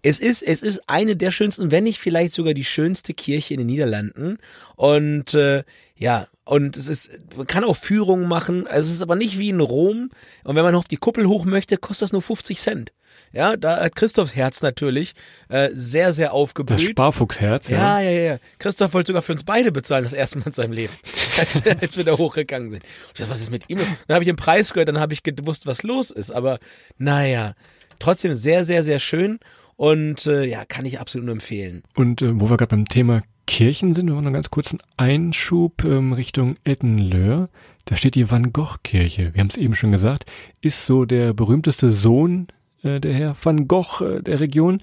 Es 0.03 0.21
ist, 0.21 0.43
es 0.43 0.63
ist 0.63 0.83
eine 0.89 1.17
der 1.17 1.31
schönsten, 1.31 1.71
wenn 1.71 1.85
nicht 1.85 1.99
vielleicht 1.99 2.35
sogar 2.35 2.53
die 2.53 2.65
schönste 2.65 3.15
Kirche 3.15 3.55
in 3.55 3.61
den 3.61 3.69
Niederlanden. 3.69 4.39
Und 4.77 5.33
äh, 5.33 5.63
ja, 5.97 6.27
und 6.45 6.77
es 6.77 6.89
ist, 6.89 7.19
man 7.37 7.47
kann 7.47 7.65
auch 7.65 7.77
Führungen 7.77 8.29
machen. 8.29 8.67
Also 8.67 8.89
es 8.89 8.95
ist 8.95 9.03
aber 9.03 9.15
nicht 9.15 9.39
wie 9.39 9.51
in 9.51 9.61
Rom. 9.61 10.11
Und 10.45 10.57
wenn 10.57 10.65
man 10.65 10.75
auf 10.75 10.89
die 10.89 10.97
Kuppel 10.97 11.27
hoch 11.27 11.45
möchte, 11.45 11.77
kostet 11.77 12.07
das 12.07 12.13
nur 12.13 12.23
50 12.23 12.59
Cent. 12.59 12.93
Ja, 13.33 13.57
da 13.57 13.81
hat 13.81 13.97
Christophs 13.97 14.35
Herz 14.35 14.61
natürlich 14.61 15.15
äh, 15.49 15.71
sehr, 15.73 16.13
sehr 16.13 16.35
aufgeblüht. 16.35 16.79
Das 16.79 16.91
Sparfuchsherz, 16.91 17.69
ja. 17.69 18.01
Ja, 18.01 18.11
ja, 18.11 18.21
ja. 18.21 18.39
Christoph 18.59 18.93
wollte 18.93 19.09
sogar 19.09 19.23
für 19.23 19.33
uns 19.33 19.45
beide 19.45 19.73
bezahlen, 19.73 20.05
das 20.05 20.13
erste 20.13 20.39
Mal 20.39 20.49
in 20.49 20.53
seinem 20.53 20.73
Leben, 20.73 20.93
als, 21.39 21.65
wir, 21.65 21.81
als 21.81 21.97
wir 21.97 22.05
da 22.05 22.19
hochgegangen 22.19 22.71
sind. 22.71 22.85
Ich 22.85 23.21
dachte, 23.21 23.31
was 23.31 23.41
ist 23.41 23.51
mit 23.51 23.71
ihm? 23.71 23.79
Dann 24.07 24.15
habe 24.15 24.25
ich 24.25 24.29
den 24.29 24.37
Preis 24.37 24.75
gehört, 24.75 24.89
dann 24.89 25.01
habe 25.01 25.15
ich 25.15 25.23
gewusst, 25.23 25.67
was 25.67 25.83
los 25.83 26.11
ist. 26.11 26.31
Aber 26.31 26.59
naja, 26.99 27.55
trotzdem 27.99 28.35
sehr, 28.35 28.67
sehr, 28.67 28.83
sehr 28.83 29.01
schön. 29.01 29.39
Und 29.77 30.27
äh, 30.27 30.45
ja, 30.45 30.65
kann 30.65 30.87
ich 30.87 31.01
absolut 31.01 31.27
nur 31.27 31.35
empfehlen. 31.35 31.83
Und 31.97 32.23
äh, 32.23 32.41
wo 32.41 32.51
wir 32.51 32.57
gerade 32.57 32.77
beim 32.77 32.87
Thema 32.87 33.23
Kirchen 33.47 33.95
sind, 33.95 34.07
wir 34.07 34.15
machen 34.15 34.27
noch 34.27 34.33
ganz 34.33 34.51
kurz 34.51 34.71
einen 34.71 34.81
Einschub 34.97 35.85
ähm, 35.85 36.13
Richtung 36.13 36.57
Ettenleur. 36.65 37.49
Da 37.85 37.97
steht 37.97 38.15
die 38.15 38.31
Van 38.31 38.53
Gogh-Kirche. 38.53 39.35
Wir 39.35 39.41
haben 39.41 39.49
es 39.49 39.57
eben 39.57 39.75
schon 39.75 39.91
gesagt, 39.91 40.31
ist 40.61 40.87
so 40.87 41.05
der 41.05 41.33
berühmteste 41.33 41.91
Sohn 41.91 42.47
äh, 42.83 43.01
der 43.01 43.15
Herr 43.15 43.37
Van 43.41 43.67
Gogh 43.67 44.01
äh, 44.05 44.23
der 44.23 44.41
Region. 44.41 44.81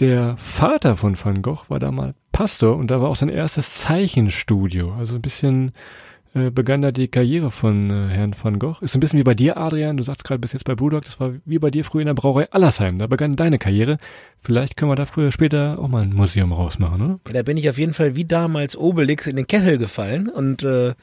Der 0.00 0.36
Vater 0.38 0.96
von 0.96 1.16
Van 1.22 1.42
Gogh 1.42 1.68
war 1.68 1.78
da 1.78 1.92
mal 1.92 2.14
Pastor 2.32 2.76
und 2.76 2.90
da 2.90 3.00
war 3.00 3.08
auch 3.10 3.16
sein 3.16 3.28
erstes 3.28 3.74
Zeichenstudio. 3.74 4.92
Also 4.94 5.16
ein 5.16 5.22
bisschen 5.22 5.72
äh, 6.34 6.50
begann 6.50 6.82
da 6.82 6.90
die 6.90 7.08
Karriere 7.08 7.50
von 7.50 7.90
äh, 7.90 8.08
Herrn 8.08 8.34
van 8.40 8.58
Gogh. 8.58 8.82
Ist 8.82 8.96
ein 8.96 9.00
bisschen 9.00 9.18
wie 9.18 9.24
bei 9.24 9.34
dir, 9.34 9.56
Adrian. 9.56 9.96
Du 9.96 10.02
sagst 10.02 10.24
gerade 10.24 10.40
bis 10.40 10.52
jetzt 10.52 10.64
bei 10.64 10.74
Brewdog, 10.74 11.04
das 11.04 11.20
war 11.20 11.32
wie 11.44 11.58
bei 11.58 11.70
dir 11.70 11.84
früher 11.84 12.02
in 12.02 12.06
der 12.06 12.14
Brauerei 12.14 12.50
Allersheim. 12.50 12.98
Da 12.98 13.06
begann 13.06 13.36
deine 13.36 13.58
Karriere. 13.58 13.98
Vielleicht 14.40 14.76
können 14.76 14.90
wir 14.90 14.96
da 14.96 15.06
früher 15.06 15.30
später 15.30 15.78
auch 15.78 15.88
mal 15.88 16.02
ein 16.02 16.12
Museum 16.12 16.52
rausmachen, 16.52 17.00
oder? 17.00 17.20
Ja, 17.28 17.32
da 17.32 17.42
bin 17.42 17.56
ich 17.56 17.70
auf 17.70 17.78
jeden 17.78 17.94
Fall 17.94 18.16
wie 18.16 18.24
damals 18.24 18.76
Obelix 18.76 19.26
in 19.26 19.36
den 19.36 19.46
Kessel 19.46 19.78
gefallen 19.78 20.28
und 20.28 20.64
äh, 20.64 20.94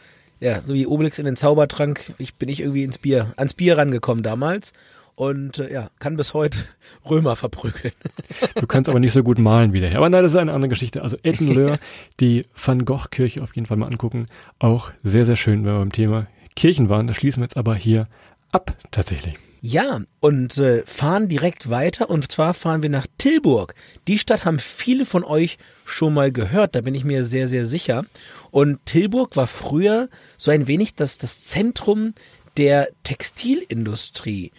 ja, 0.41 0.60
so 0.60 0.74
wie 0.74 0.88
Obelix 0.88 1.20
in 1.20 1.26
den 1.26 1.38
Zaubertrank, 1.38 2.13
ich 2.17 2.34
bin 2.36 2.50
ich 2.50 2.60
irgendwie 2.60 2.84
ins 2.84 2.98
Bier, 2.98 3.34
ans 3.38 3.54
Bier 3.54 3.78
rangekommen 3.78 4.24
damals 4.24 4.74
und 5.22 5.60
äh, 5.60 5.72
ja, 5.72 5.92
kann 6.00 6.18
bis 6.18 6.34
heute 6.34 6.58
Römer 7.10 7.36
verprügeln. 7.36 7.94
Du 8.56 8.66
kannst 8.66 8.90
aber 8.90 9.00
nicht 9.00 9.14
so 9.14 9.22
gut 9.22 9.38
malen 9.38 9.72
wie 9.72 9.80
der 9.80 9.92
Herr. 9.92 9.98
Aber 9.98 10.10
nein, 10.10 10.24
das 10.24 10.32
ist 10.32 10.38
eine 10.38 10.52
andere 10.52 10.70
Geschichte. 10.70 11.04
Also 11.04 11.16
Ettenleur, 11.22 11.78
die 12.20 12.44
Van 12.56 12.86
Gogh-Kirche 12.86 13.44
auf 13.44 13.56
jeden 13.56 13.68
Fall 13.68 13.78
mal 13.78 13.86
angucken. 13.86 14.26
Auch 14.58 14.90
sehr, 15.04 15.28
sehr 15.28 15.36
schön, 15.36 15.64
wenn 15.64 15.74
wir 15.74 15.80
beim 15.80 15.92
Thema 15.92 16.26
Kirchen 16.56 16.90
waren. 16.90 17.06
Da 17.06 17.14
schließen 17.14 17.40
wir 17.40 17.46
jetzt 17.46 17.58
aber 17.58 17.76
hier 17.76 18.08
ab 18.52 18.76
tatsächlich. 18.90 19.38
Ja, 19.62 20.02
und 20.22 20.58
äh, 20.58 20.82
fahren 20.88 21.30
direkt 21.30 21.70
weiter 21.70 22.10
und 22.10 22.32
zwar 22.32 22.56
fahren 22.56 22.82
wir 22.82 22.90
nach 22.90 23.06
Tilburg. 23.20 23.76
Die 24.08 24.18
Stadt 24.18 24.44
haben 24.44 24.58
viele 24.58 25.06
von 25.06 25.24
euch 25.24 25.60
schon 25.86 26.16
mal 26.16 26.32
gehört, 26.32 26.74
da 26.74 26.82
bin 26.82 26.96
ich 26.96 27.04
mir 27.04 27.26
sehr, 27.26 27.48
sehr 27.48 27.68
sicher. 27.68 28.06
Und 28.50 28.84
Tilburg 28.88 29.36
war 29.36 29.46
früher 29.46 30.10
so 30.36 30.50
ein 30.50 30.66
wenig 30.66 30.96
das, 30.96 31.20
das 31.20 31.44
Zentrum 31.44 32.16
der 32.58 32.90
Textilindustrie. 33.04 34.52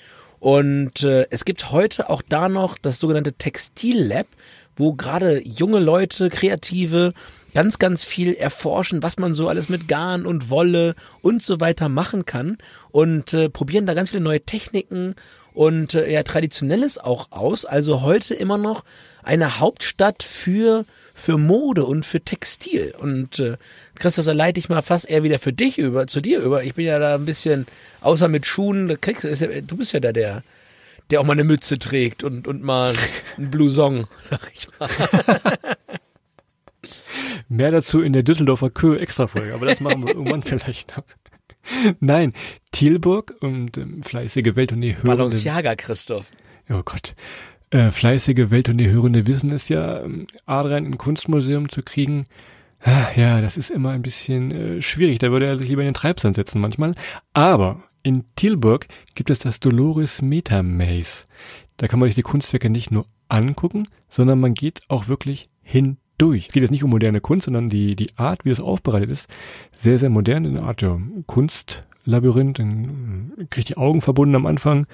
Und 0.42 1.04
äh, 1.04 1.28
es 1.30 1.44
gibt 1.44 1.70
heute 1.70 2.10
auch 2.10 2.20
da 2.20 2.48
noch 2.48 2.76
das 2.76 2.98
sogenannte 2.98 3.34
Textillab, 3.34 4.26
wo 4.74 4.92
gerade 4.92 5.40
junge 5.46 5.78
Leute, 5.78 6.30
Kreative, 6.30 7.14
ganz, 7.54 7.78
ganz 7.78 8.02
viel 8.02 8.34
erforschen, 8.34 9.04
was 9.04 9.18
man 9.18 9.34
so 9.34 9.46
alles 9.46 9.68
mit 9.68 9.86
Garn 9.86 10.26
und 10.26 10.50
Wolle 10.50 10.96
und 11.20 11.44
so 11.44 11.60
weiter 11.60 11.88
machen 11.88 12.24
kann 12.24 12.58
und 12.90 13.32
äh, 13.34 13.50
probieren 13.50 13.86
da 13.86 13.94
ganz 13.94 14.10
viele 14.10 14.24
neue 14.24 14.40
Techniken 14.40 15.14
und 15.54 15.94
äh, 15.94 16.12
ja, 16.12 16.24
traditionelles 16.24 16.98
auch 16.98 17.30
aus. 17.30 17.64
Also 17.64 18.02
heute 18.02 18.34
immer 18.34 18.58
noch 18.58 18.82
eine 19.22 19.60
Hauptstadt 19.60 20.24
für 20.24 20.86
für 21.14 21.38
Mode 21.38 21.84
und 21.84 22.04
für 22.04 22.20
Textil. 22.20 22.94
Und 22.98 23.38
äh, 23.38 23.56
Christoph, 23.94 24.26
da 24.26 24.32
leite 24.32 24.58
ich 24.58 24.68
mal 24.68 24.82
fast 24.82 25.08
eher 25.08 25.22
wieder 25.22 25.38
für 25.38 25.52
dich 25.52 25.78
über, 25.78 26.06
zu 26.06 26.20
dir 26.20 26.40
über. 26.40 26.64
Ich 26.64 26.74
bin 26.74 26.86
ja 26.86 26.98
da 26.98 27.14
ein 27.14 27.24
bisschen, 27.24 27.66
außer 28.00 28.28
mit 28.28 28.46
Schuhen, 28.46 29.00
kriegst, 29.00 29.24
ist 29.24 29.40
ja, 29.40 29.48
du 29.60 29.76
bist 29.76 29.92
ja 29.92 30.00
da 30.00 30.12
der, 30.12 30.42
der 31.10 31.20
auch 31.20 31.24
mal 31.24 31.34
eine 31.34 31.44
Mütze 31.44 31.78
trägt 31.78 32.24
und, 32.24 32.48
und 32.48 32.62
mal 32.62 32.94
ein 33.38 33.50
Blouson, 33.50 34.06
sag 34.20 34.50
ich 34.54 34.68
mal. 34.78 34.88
Mehr 37.48 37.70
dazu 37.70 38.00
in 38.00 38.12
der 38.12 38.22
Düsseldorfer 38.22 38.70
Kö 38.70 38.96
Extra-Folge, 38.96 39.52
aber 39.52 39.66
das 39.66 39.80
machen 39.80 40.06
wir 40.06 40.14
irgendwann 40.14 40.42
vielleicht 40.44 40.96
noch. 40.96 41.04
Nein, 42.00 42.32
Thielburg 42.72 43.36
und 43.40 43.76
ähm, 43.78 44.02
fleißige 44.02 44.56
Welt 44.56 44.72
und 44.72 44.80
die 44.80 44.96
Hörende. 44.96 45.16
Balenciaga, 45.16 45.76
Christoph. 45.76 46.26
Oh 46.68 46.82
Gott. 46.84 47.14
Äh, 47.72 47.90
fleißige 47.90 48.50
Welt 48.50 48.68
und 48.68 48.76
die 48.76 48.90
Hörende 48.90 49.26
wissen 49.26 49.50
es 49.50 49.70
ja, 49.70 50.02
ähm, 50.02 50.26
Adrian 50.44 50.84
im 50.84 50.98
Kunstmuseum 50.98 51.70
zu 51.70 51.82
kriegen. 51.82 52.26
Ah, 52.82 53.06
ja, 53.16 53.40
das 53.40 53.56
ist 53.56 53.70
immer 53.70 53.90
ein 53.92 54.02
bisschen 54.02 54.50
äh, 54.50 54.82
schwierig. 54.82 55.20
Da 55.20 55.30
würde 55.30 55.46
er 55.46 55.56
sich 55.56 55.68
lieber 55.70 55.80
in 55.80 55.88
den 55.88 55.94
Treibsand 55.94 56.36
setzen 56.36 56.60
manchmal. 56.60 56.94
Aber 57.32 57.82
in 58.02 58.24
Tilburg 58.36 58.88
gibt 59.14 59.30
es 59.30 59.38
das 59.38 59.58
Dolores 59.58 60.20
Meta 60.20 60.62
Maze. 60.62 61.24
Da 61.78 61.88
kann 61.88 61.98
man 61.98 62.10
sich 62.10 62.14
die 62.14 62.22
Kunstwerke 62.22 62.68
nicht 62.68 62.90
nur 62.90 63.06
angucken, 63.30 63.86
sondern 64.10 64.38
man 64.38 64.52
geht 64.52 64.82
auch 64.88 65.08
wirklich 65.08 65.48
hindurch. 65.62 66.48
Es 66.48 66.52
geht 66.52 66.62
jetzt 66.62 66.72
nicht 66.72 66.84
um 66.84 66.90
moderne 66.90 67.22
Kunst, 67.22 67.46
sondern 67.46 67.70
die, 67.70 67.96
die 67.96 68.08
Art, 68.16 68.44
wie 68.44 68.50
es 68.50 68.60
aufbereitet 68.60 69.10
ist, 69.10 69.30
sehr, 69.78 69.96
sehr 69.96 70.10
modern, 70.10 70.44
in 70.44 70.58
einer 70.58 70.66
Art 70.66 70.82
ja, 70.82 71.00
Kunstlabyrinth. 71.26 72.58
Dann 72.58 73.32
äh, 73.38 73.44
kriegt 73.48 73.70
die 73.70 73.78
Augen 73.78 74.02
verbunden 74.02 74.34
am 74.34 74.44
Anfang 74.44 74.86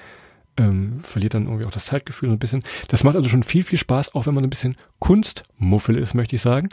ähm, 0.57 0.99
verliert 1.01 1.33
dann 1.33 1.45
irgendwie 1.45 1.65
auch 1.65 1.71
das 1.71 1.85
Zeitgefühl 1.85 2.29
ein 2.29 2.39
bisschen. 2.39 2.63
Das 2.87 3.03
macht 3.03 3.15
also 3.15 3.29
schon 3.29 3.43
viel, 3.43 3.63
viel 3.63 3.79
Spaß, 3.79 4.15
auch 4.15 4.25
wenn 4.25 4.33
man 4.33 4.43
ein 4.43 4.49
bisschen 4.49 4.77
Kunstmuffel 4.99 5.97
ist, 5.97 6.13
möchte 6.13 6.35
ich 6.35 6.41
sagen. 6.41 6.69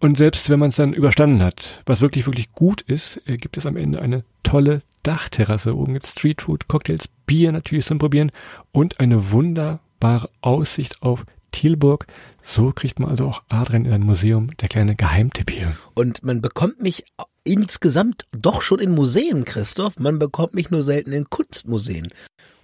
Und 0.00 0.18
selbst 0.18 0.50
wenn 0.50 0.58
man 0.58 0.68
es 0.68 0.76
dann 0.76 0.92
überstanden 0.92 1.42
hat, 1.42 1.82
was 1.86 2.00
wirklich, 2.00 2.26
wirklich 2.26 2.52
gut 2.52 2.82
ist, 2.82 3.22
äh, 3.26 3.36
gibt 3.36 3.56
es 3.56 3.66
am 3.66 3.76
Ende 3.76 4.02
eine 4.02 4.24
tolle 4.42 4.82
Dachterrasse. 5.02 5.76
Oben 5.76 5.94
gibt 5.94 6.06
Streetfood, 6.06 6.68
Cocktails, 6.68 7.08
Bier 7.26 7.52
natürlich 7.52 7.86
zum 7.86 7.98
Probieren 7.98 8.32
und 8.72 9.00
eine 9.00 9.30
wunderbare 9.30 10.28
Aussicht 10.40 11.02
auf 11.02 11.24
Thielburg. 11.52 12.06
So 12.42 12.72
kriegt 12.72 12.98
man 12.98 13.08
also 13.08 13.26
auch 13.26 13.42
Adrian 13.48 13.86
in 13.86 13.92
ein 13.92 14.02
Museum, 14.02 14.50
der 14.60 14.68
kleine 14.68 14.96
Geheimtipp 14.96 15.50
hier. 15.50 15.74
Und 15.94 16.22
man 16.24 16.42
bekommt 16.42 16.82
mich 16.82 17.04
insgesamt 17.44 18.26
doch 18.32 18.60
schon 18.60 18.80
in 18.80 18.94
Museen, 18.94 19.44
Christoph. 19.44 19.98
Man 19.98 20.18
bekommt 20.18 20.54
mich 20.54 20.70
nur 20.70 20.82
selten 20.82 21.12
in 21.12 21.30
Kunstmuseen. 21.30 22.08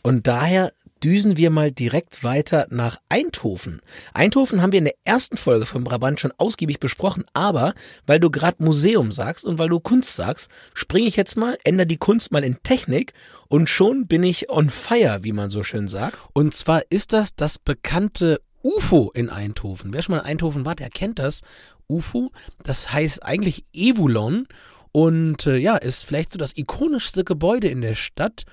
Und 0.02 0.26
daher 0.26 0.72
düsen 1.02 1.36
wir 1.36 1.50
mal 1.50 1.72
direkt 1.72 2.22
weiter 2.22 2.66
nach 2.70 3.00
Eindhoven. 3.08 3.80
Eindhoven 4.12 4.60
haben 4.60 4.72
wir 4.72 4.78
in 4.78 4.84
der 4.84 4.96
ersten 5.04 5.36
Folge 5.36 5.66
von 5.66 5.84
Brabant 5.84 6.20
schon 6.20 6.32
ausgiebig 6.36 6.78
besprochen, 6.78 7.24
aber 7.32 7.74
weil 8.06 8.20
du 8.20 8.30
gerade 8.30 8.62
Museum 8.62 9.12
sagst 9.12 9.44
und 9.44 9.58
weil 9.58 9.68
du 9.68 9.80
Kunst 9.80 10.16
sagst, 10.16 10.50
springe 10.74 11.08
ich 11.08 11.16
jetzt 11.16 11.36
mal, 11.36 11.56
ändere 11.64 11.86
die 11.86 11.96
Kunst 11.96 12.32
mal 12.32 12.44
in 12.44 12.62
Technik 12.62 13.14
und 13.48 13.68
schon 13.68 14.06
bin 14.06 14.22
ich 14.22 14.50
on 14.50 14.70
fire, 14.70 15.20
wie 15.22 15.32
man 15.32 15.50
so 15.50 15.62
schön 15.62 15.88
sagt. 15.88 16.18
Und 16.34 16.54
zwar 16.54 16.82
ist 16.90 17.12
das 17.12 17.34
das 17.34 17.58
bekannte 17.58 18.40
UFO 18.62 19.10
in 19.14 19.30
Eindhoven. 19.30 19.92
Wer 19.92 20.02
schon 20.02 20.14
mal 20.14 20.20
in 20.20 20.26
Eindhoven 20.26 20.64
war, 20.64 20.74
der 20.74 20.90
kennt 20.90 21.18
das. 21.18 21.40
UFO, 21.88 22.30
das 22.62 22.92
heißt 22.92 23.24
eigentlich 23.24 23.64
Evulon 23.74 24.46
und 24.92 25.46
äh, 25.46 25.56
ja, 25.56 25.76
ist 25.76 26.04
vielleicht 26.04 26.32
so 26.32 26.38
das 26.38 26.56
ikonischste 26.56 27.24
Gebäude 27.24 27.68
in 27.68 27.80
der 27.80 27.96
Stadt 27.96 28.44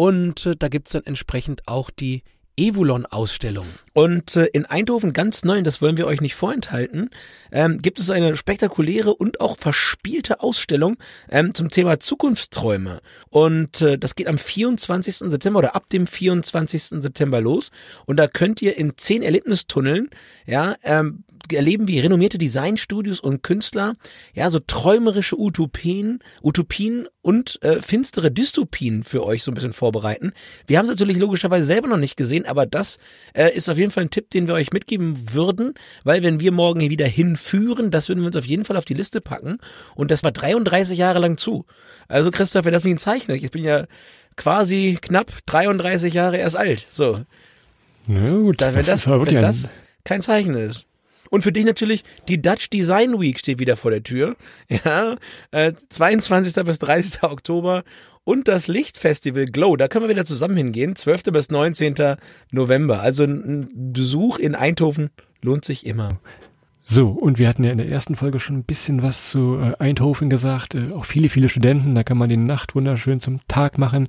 und 0.00 0.46
äh, 0.46 0.56
da 0.58 0.68
gibt's 0.68 0.92
dann 0.92 1.04
entsprechend 1.04 1.68
auch 1.68 1.90
die 1.90 2.22
Evulon-Ausstellung. 2.56 3.66
Und 3.92 4.34
äh, 4.34 4.46
in 4.46 4.64
Eindhoven 4.64 5.12
ganz 5.12 5.44
neu, 5.44 5.58
und 5.58 5.66
das 5.66 5.82
wollen 5.82 5.98
wir 5.98 6.06
euch 6.06 6.22
nicht 6.22 6.34
vorenthalten, 6.36 7.10
ähm, 7.52 7.82
gibt 7.82 8.00
es 8.00 8.08
eine 8.08 8.34
spektakuläre 8.34 9.14
und 9.14 9.42
auch 9.42 9.58
verspielte 9.58 10.40
Ausstellung 10.40 10.96
ähm, 11.28 11.54
zum 11.54 11.68
Thema 11.68 12.00
Zukunftsträume. 12.00 13.02
Und 13.28 13.82
äh, 13.82 13.98
das 13.98 14.14
geht 14.14 14.26
am 14.26 14.38
24. 14.38 15.16
September 15.16 15.58
oder 15.58 15.76
ab 15.76 15.90
dem 15.90 16.06
24. 16.06 17.02
September 17.02 17.42
los. 17.42 17.70
Und 18.06 18.18
da 18.18 18.26
könnt 18.26 18.62
ihr 18.62 18.78
in 18.78 18.96
zehn 18.96 19.22
Erlebnistunneln 19.22 20.08
ja, 20.46 20.76
ähm, 20.82 21.24
erleben, 21.52 21.88
wie 21.88 22.00
renommierte 22.00 22.38
Designstudios 22.38 23.20
und 23.20 23.42
Künstler 23.42 23.96
ja 24.34 24.50
so 24.50 24.58
träumerische 24.58 25.38
Utopien, 25.38 26.20
Utopien 26.42 27.06
und 27.22 27.58
äh, 27.62 27.82
finstere 27.82 28.30
Dystopien 28.30 29.04
für 29.04 29.24
euch 29.24 29.42
so 29.42 29.50
ein 29.50 29.54
bisschen 29.54 29.72
vorbereiten. 29.72 30.32
Wir 30.66 30.78
haben 30.78 30.84
es 30.86 30.90
natürlich 30.90 31.18
logischerweise 31.18 31.66
selber 31.66 31.88
noch 31.88 31.96
nicht 31.96 32.16
gesehen, 32.16 32.46
aber 32.46 32.66
das 32.66 32.98
äh, 33.34 33.54
ist 33.54 33.68
auf 33.68 33.78
jeden 33.78 33.90
Fall 33.90 34.04
ein 34.04 34.10
Tipp, 34.10 34.30
den 34.30 34.46
wir 34.46 34.54
euch 34.54 34.72
mitgeben 34.72 35.32
würden, 35.32 35.74
weil 36.04 36.22
wenn 36.22 36.40
wir 36.40 36.52
morgen 36.52 36.80
hier 36.80 36.90
wieder 36.90 37.06
hinführen, 37.06 37.90
das 37.90 38.08
würden 38.08 38.20
wir 38.20 38.26
uns 38.26 38.36
auf 38.36 38.46
jeden 38.46 38.64
Fall 38.64 38.76
auf 38.76 38.84
die 38.84 38.94
Liste 38.94 39.20
packen 39.20 39.58
und 39.94 40.10
das 40.10 40.22
war 40.22 40.32
33 40.32 40.98
Jahre 40.98 41.18
lang 41.18 41.36
zu. 41.36 41.66
Also 42.08 42.30
Christoph, 42.30 42.64
wenn 42.64 42.72
das 42.72 42.84
nicht 42.84 42.94
ein 42.94 42.98
Zeichen 42.98 43.30
ist, 43.30 43.44
ich 43.44 43.50
bin 43.50 43.64
ja 43.64 43.86
quasi 44.36 44.98
knapp 45.00 45.32
33 45.46 46.14
Jahre 46.14 46.38
erst 46.38 46.56
alt. 46.56 46.86
So. 46.88 47.20
Na 48.06 48.30
gut, 48.38 48.60
Da, 48.60 48.74
wenn 48.74 48.84
das, 48.84 49.04
das, 49.04 49.06
wenn 49.06 49.38
das 49.38 49.64
ein, 49.64 49.70
kein 50.04 50.22
Zeichen 50.22 50.54
ist. 50.54 50.86
Und 51.30 51.42
für 51.42 51.52
dich 51.52 51.64
natürlich, 51.64 52.04
die 52.28 52.42
Dutch 52.42 52.68
Design 52.70 53.20
Week 53.20 53.38
steht 53.38 53.58
wieder 53.58 53.76
vor 53.76 53.90
der 53.90 54.02
Tür. 54.02 54.36
Ja, 54.84 55.16
äh, 55.50 55.72
22. 55.88 56.64
bis 56.64 56.78
30. 56.78 57.22
Oktober. 57.22 57.84
Und 58.24 58.48
das 58.48 58.68
Lichtfestival 58.68 59.46
Glow, 59.46 59.76
da 59.76 59.88
können 59.88 60.04
wir 60.04 60.10
wieder 60.10 60.24
zusammen 60.24 60.56
hingehen. 60.56 60.94
12. 60.94 61.24
bis 61.24 61.50
19. 61.50 62.16
November. 62.50 63.00
Also 63.00 63.24
ein 63.24 63.68
Besuch 63.74 64.38
in 64.38 64.54
Eindhoven 64.54 65.10
lohnt 65.42 65.64
sich 65.64 65.86
immer. 65.86 66.20
So, 66.84 67.08
und 67.08 67.38
wir 67.38 67.48
hatten 67.48 67.62
ja 67.62 67.70
in 67.70 67.78
der 67.78 67.88
ersten 67.88 68.16
Folge 68.16 68.40
schon 68.40 68.56
ein 68.56 68.64
bisschen 68.64 69.00
was 69.00 69.30
zu 69.30 69.58
äh, 69.60 69.76
Eindhoven 69.78 70.28
gesagt. 70.28 70.74
Äh, 70.74 70.92
auch 70.92 71.04
viele, 71.04 71.28
viele 71.28 71.48
Studenten, 71.48 71.94
da 71.94 72.02
kann 72.02 72.18
man 72.18 72.28
die 72.28 72.36
Nacht 72.36 72.74
wunderschön 72.74 73.20
zum 73.20 73.38
Tag 73.46 73.78
machen. 73.78 74.08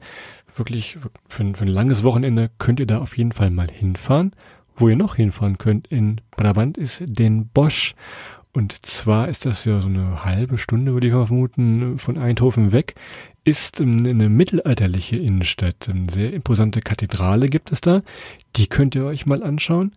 Wirklich 0.55 0.97
für, 1.29 1.53
für 1.53 1.63
ein 1.63 1.67
langes 1.67 2.03
Wochenende 2.03 2.49
könnt 2.57 2.79
ihr 2.79 2.87
da 2.87 2.99
auf 2.99 3.17
jeden 3.17 3.33
Fall 3.33 3.51
mal 3.51 3.69
hinfahren. 3.69 4.33
Wo 4.81 4.89
ihr 4.89 4.95
noch 4.95 5.15
hinfahren 5.15 5.59
könnt 5.59 5.85
in 5.89 6.21
Brabant 6.31 6.75
ist 6.75 7.03
den 7.05 7.47
Bosch. 7.49 7.93
Und 8.51 8.83
zwar 8.83 9.27
ist 9.27 9.45
das 9.45 9.63
ja 9.63 9.79
so 9.79 9.87
eine 9.87 10.25
halbe 10.25 10.57
Stunde, 10.57 10.93
würde 10.93 11.05
ich 11.05 11.13
mal 11.13 11.27
vermuten, 11.27 11.99
von 11.99 12.17
Eindhoven 12.17 12.71
weg. 12.71 12.95
Ist 13.43 13.79
ähm, 13.79 14.03
eine 14.07 14.27
mittelalterliche 14.27 15.17
Innenstadt. 15.17 15.87
Eine 15.87 16.11
sehr 16.11 16.33
imposante 16.33 16.79
Kathedrale 16.79 17.45
gibt 17.45 17.71
es 17.71 17.81
da. 17.81 18.01
Die 18.55 18.65
könnt 18.65 18.95
ihr 18.95 19.05
euch 19.05 19.27
mal 19.27 19.43
anschauen. 19.43 19.91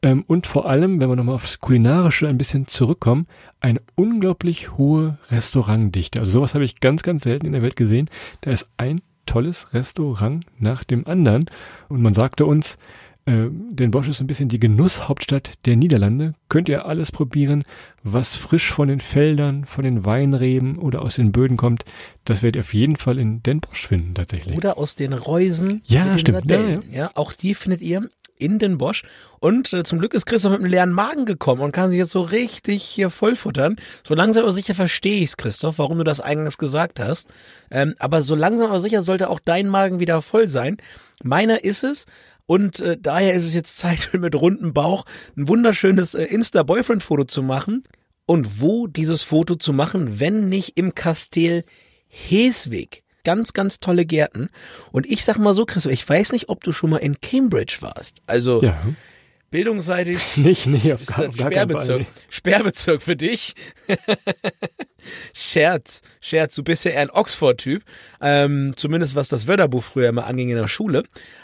Ähm, 0.00 0.22
und 0.28 0.46
vor 0.46 0.68
allem, 0.68 1.00
wenn 1.00 1.08
wir 1.08 1.16
nochmal 1.16 1.34
aufs 1.34 1.58
Kulinarische 1.58 2.28
ein 2.28 2.38
bisschen 2.38 2.68
zurückkommen, 2.68 3.26
eine 3.58 3.82
unglaublich 3.96 4.78
hohe 4.78 5.18
Restaurantdichte. 5.32 6.20
Also 6.20 6.30
sowas 6.30 6.54
habe 6.54 6.64
ich 6.64 6.78
ganz, 6.78 7.02
ganz 7.02 7.24
selten 7.24 7.46
in 7.46 7.52
der 7.52 7.62
Welt 7.62 7.74
gesehen. 7.74 8.08
Da 8.42 8.52
ist 8.52 8.70
ein 8.76 9.00
tolles 9.26 9.74
Restaurant 9.74 10.46
nach 10.60 10.84
dem 10.84 11.04
anderen. 11.08 11.46
Und 11.88 12.00
man 12.00 12.14
sagte 12.14 12.46
uns, 12.46 12.78
äh, 13.26 13.48
Den 13.50 13.90
Bosch 13.90 14.08
ist 14.08 14.20
ein 14.20 14.26
bisschen 14.26 14.48
die 14.48 14.58
Genusshauptstadt 14.58 15.52
der 15.66 15.76
Niederlande. 15.76 16.34
Könnt 16.48 16.68
ihr 16.68 16.86
alles 16.86 17.12
probieren, 17.12 17.64
was 18.02 18.36
frisch 18.36 18.72
von 18.72 18.88
den 18.88 19.00
Feldern, 19.00 19.64
von 19.64 19.84
den 19.84 20.04
Weinreben 20.04 20.78
oder 20.78 21.02
aus 21.02 21.16
den 21.16 21.32
Böden 21.32 21.56
kommt. 21.56 21.84
Das 22.24 22.42
werdet 22.42 22.56
ihr 22.56 22.60
auf 22.60 22.74
jeden 22.74 22.96
Fall 22.96 23.18
in 23.18 23.42
Den 23.42 23.60
Bosch 23.60 23.86
finden, 23.86 24.14
tatsächlich. 24.14 24.56
Oder 24.56 24.78
aus 24.78 24.94
den 24.94 25.12
Reusen 25.12 25.82
Ja, 25.86 26.18
stimmt. 26.18 26.38
Sardellen. 26.38 26.82
Ja, 26.92 27.10
auch 27.14 27.32
die 27.32 27.54
findet 27.54 27.82
ihr 27.82 28.08
in 28.40 28.58
den 28.58 28.78
Bosch. 28.78 29.04
Und 29.38 29.72
äh, 29.72 29.84
zum 29.84 29.98
Glück 29.98 30.14
ist 30.14 30.26
Christoph 30.26 30.52
mit 30.52 30.60
einem 30.60 30.70
leeren 30.70 30.92
Magen 30.92 31.26
gekommen 31.26 31.60
und 31.60 31.72
kann 31.72 31.90
sich 31.90 31.98
jetzt 31.98 32.10
so 32.10 32.22
richtig 32.22 32.82
hier 32.82 33.10
vollfuttern. 33.10 33.76
So 34.02 34.14
langsam 34.14 34.42
aber 34.42 34.52
sicher 34.52 34.74
verstehe 34.74 35.20
ich's, 35.20 35.36
Christoph, 35.36 35.78
warum 35.78 35.98
du 35.98 36.04
das 36.04 36.20
eingangs 36.20 36.58
gesagt 36.58 37.00
hast. 37.00 37.28
Ähm, 37.70 37.94
aber 37.98 38.22
so 38.22 38.34
langsam 38.34 38.68
aber 38.68 38.80
sicher 38.80 39.02
sollte 39.02 39.30
auch 39.30 39.40
dein 39.44 39.68
Magen 39.68 40.00
wieder 40.00 40.20
voll 40.22 40.48
sein. 40.48 40.78
Meiner 41.22 41.64
ist 41.64 41.84
es. 41.84 42.06
Und 42.50 42.80
äh, 42.80 42.98
daher 43.00 43.34
ist 43.34 43.44
es 43.46 43.54
jetzt 43.54 43.78
Zeit, 43.78 44.10
mit 44.18 44.34
rundem 44.34 44.72
Bauch 44.72 45.04
ein 45.36 45.46
wunderschönes 45.46 46.14
äh, 46.14 46.24
Insta-Boyfriend-Foto 46.24 47.22
zu 47.22 47.44
machen. 47.44 47.84
Und 48.26 48.60
wo 48.60 48.88
dieses 48.88 49.22
Foto 49.22 49.54
zu 49.54 49.72
machen, 49.72 50.18
wenn 50.18 50.48
nicht 50.48 50.76
im 50.76 50.96
Kastell 50.96 51.62
Heesweg? 52.08 53.04
Ganz, 53.22 53.52
ganz 53.52 53.78
tolle 53.78 54.04
Gärten. 54.04 54.48
Und 54.90 55.08
ich 55.08 55.22
sag 55.22 55.38
mal 55.38 55.54
so, 55.54 55.64
Christoph, 55.64 55.92
ich 55.92 56.08
weiß 56.08 56.32
nicht, 56.32 56.48
ob 56.48 56.64
du 56.64 56.72
schon 56.72 56.90
mal 56.90 56.96
in 56.96 57.20
Cambridge 57.20 57.76
warst. 57.82 58.16
Also 58.26 58.64
Ja, 58.64 58.82
bildungsseitig 59.50 60.36
nicht, 60.36 60.66
nee, 60.66 60.92
auf, 60.92 61.04
gar, 61.06 61.28
gar. 61.28 61.50
Sperrbezirk. 61.50 62.06
Sperrbezirk 62.28 63.02
für 63.02 63.16
dich. 63.16 63.54
Scherz, 65.32 66.02
Scherz, 66.20 66.54
du 66.54 66.62
bist 66.62 66.84
ja 66.84 66.92
eher 66.92 67.00
ein 67.00 67.10
Oxford-Typ, 67.10 67.82
ähm, 68.20 68.74
zumindest 68.76 69.14
was 69.14 69.28
das 69.28 69.46
Wörterbuch 69.46 69.82
früher 69.82 70.12
mal 70.12 70.22
anging 70.22 70.50
in 70.50 70.56
der 70.56 70.68
Schule. 70.68 71.02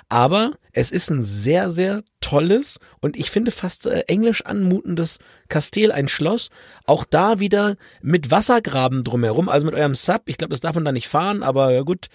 Aber 0.09 0.53
es 0.73 0.91
ist 0.91 1.11
ein 1.11 1.25
sehr, 1.25 1.71
sehr 1.71 2.03
tolles 2.21 2.79
und 3.01 3.17
ich 3.17 3.31
finde 3.31 3.51
fast 3.51 3.87
äh, 3.87 4.01
englisch 4.09 4.45
anmutendes 4.45 5.19
Kastell, 5.49 5.93
ein 5.93 6.09
Schloss. 6.09 6.51
Auch 6.85 7.05
da 7.05 7.41
wieder 7.41 7.77
mit 8.03 8.31
Wassergraben 8.31 9.05
drumherum, 9.05 9.49
also 9.49 9.67
mit 9.67 9.75
eurem 9.75 9.95
Sub. 9.95 10.23
Ich 10.27 10.37
glaube, 10.37 10.51
das 10.51 10.61
darf 10.61 10.75
man 10.75 10.85
da 10.85 10.93
nicht 10.93 11.09
fahren, 11.09 11.43
aber 11.43 11.73
ja 11.73 11.83
gut, 11.83 12.07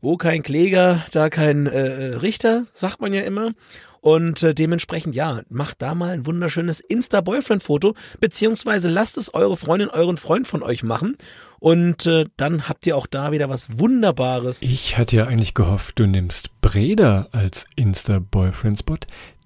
wo 0.00 0.16
kein 0.16 0.42
Kläger, 0.42 1.04
da 1.12 1.28
kein 1.28 1.66
äh, 1.66 2.16
Richter, 2.16 2.66
sagt 2.72 3.00
man 3.00 3.12
ja 3.12 3.22
immer. 3.22 3.52
Und 4.00 4.42
äh, 4.42 4.54
dementsprechend, 4.54 5.14
ja, 5.14 5.42
macht 5.48 5.82
da 5.82 5.94
mal 5.94 6.10
ein 6.10 6.26
wunderschönes 6.26 6.80
Insta-Boyfriend-Foto, 6.80 7.94
beziehungsweise 8.20 8.88
lasst 8.88 9.18
es 9.18 9.32
eure 9.34 9.56
Freundin, 9.56 9.88
euren 9.88 10.16
Freund 10.16 10.46
von 10.46 10.62
euch 10.62 10.82
machen. 10.82 11.16
Und 11.58 12.06
äh, 12.06 12.26
dann 12.36 12.68
habt 12.68 12.86
ihr 12.86 12.96
auch 12.96 13.06
da 13.06 13.32
wieder 13.32 13.48
was 13.48 13.78
Wunderbares. 13.78 14.62
Ich 14.62 14.96
hatte 14.96 15.16
ja 15.16 15.26
eigentlich 15.26 15.54
gehofft, 15.54 15.98
du 15.98 16.06
nimmst 16.06 16.60
Breda 16.60 17.28
als 17.32 17.66
Insta-Boyfriend-Spot, 17.74 18.98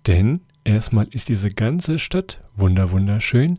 denn 0.07 0.41
erstmal 0.65 1.09
ist 1.11 1.29
diese 1.29 1.51
ganze 1.51 1.99
Stadt 1.99 2.41
wunder 2.55 2.91
wunderschön, 2.91 3.59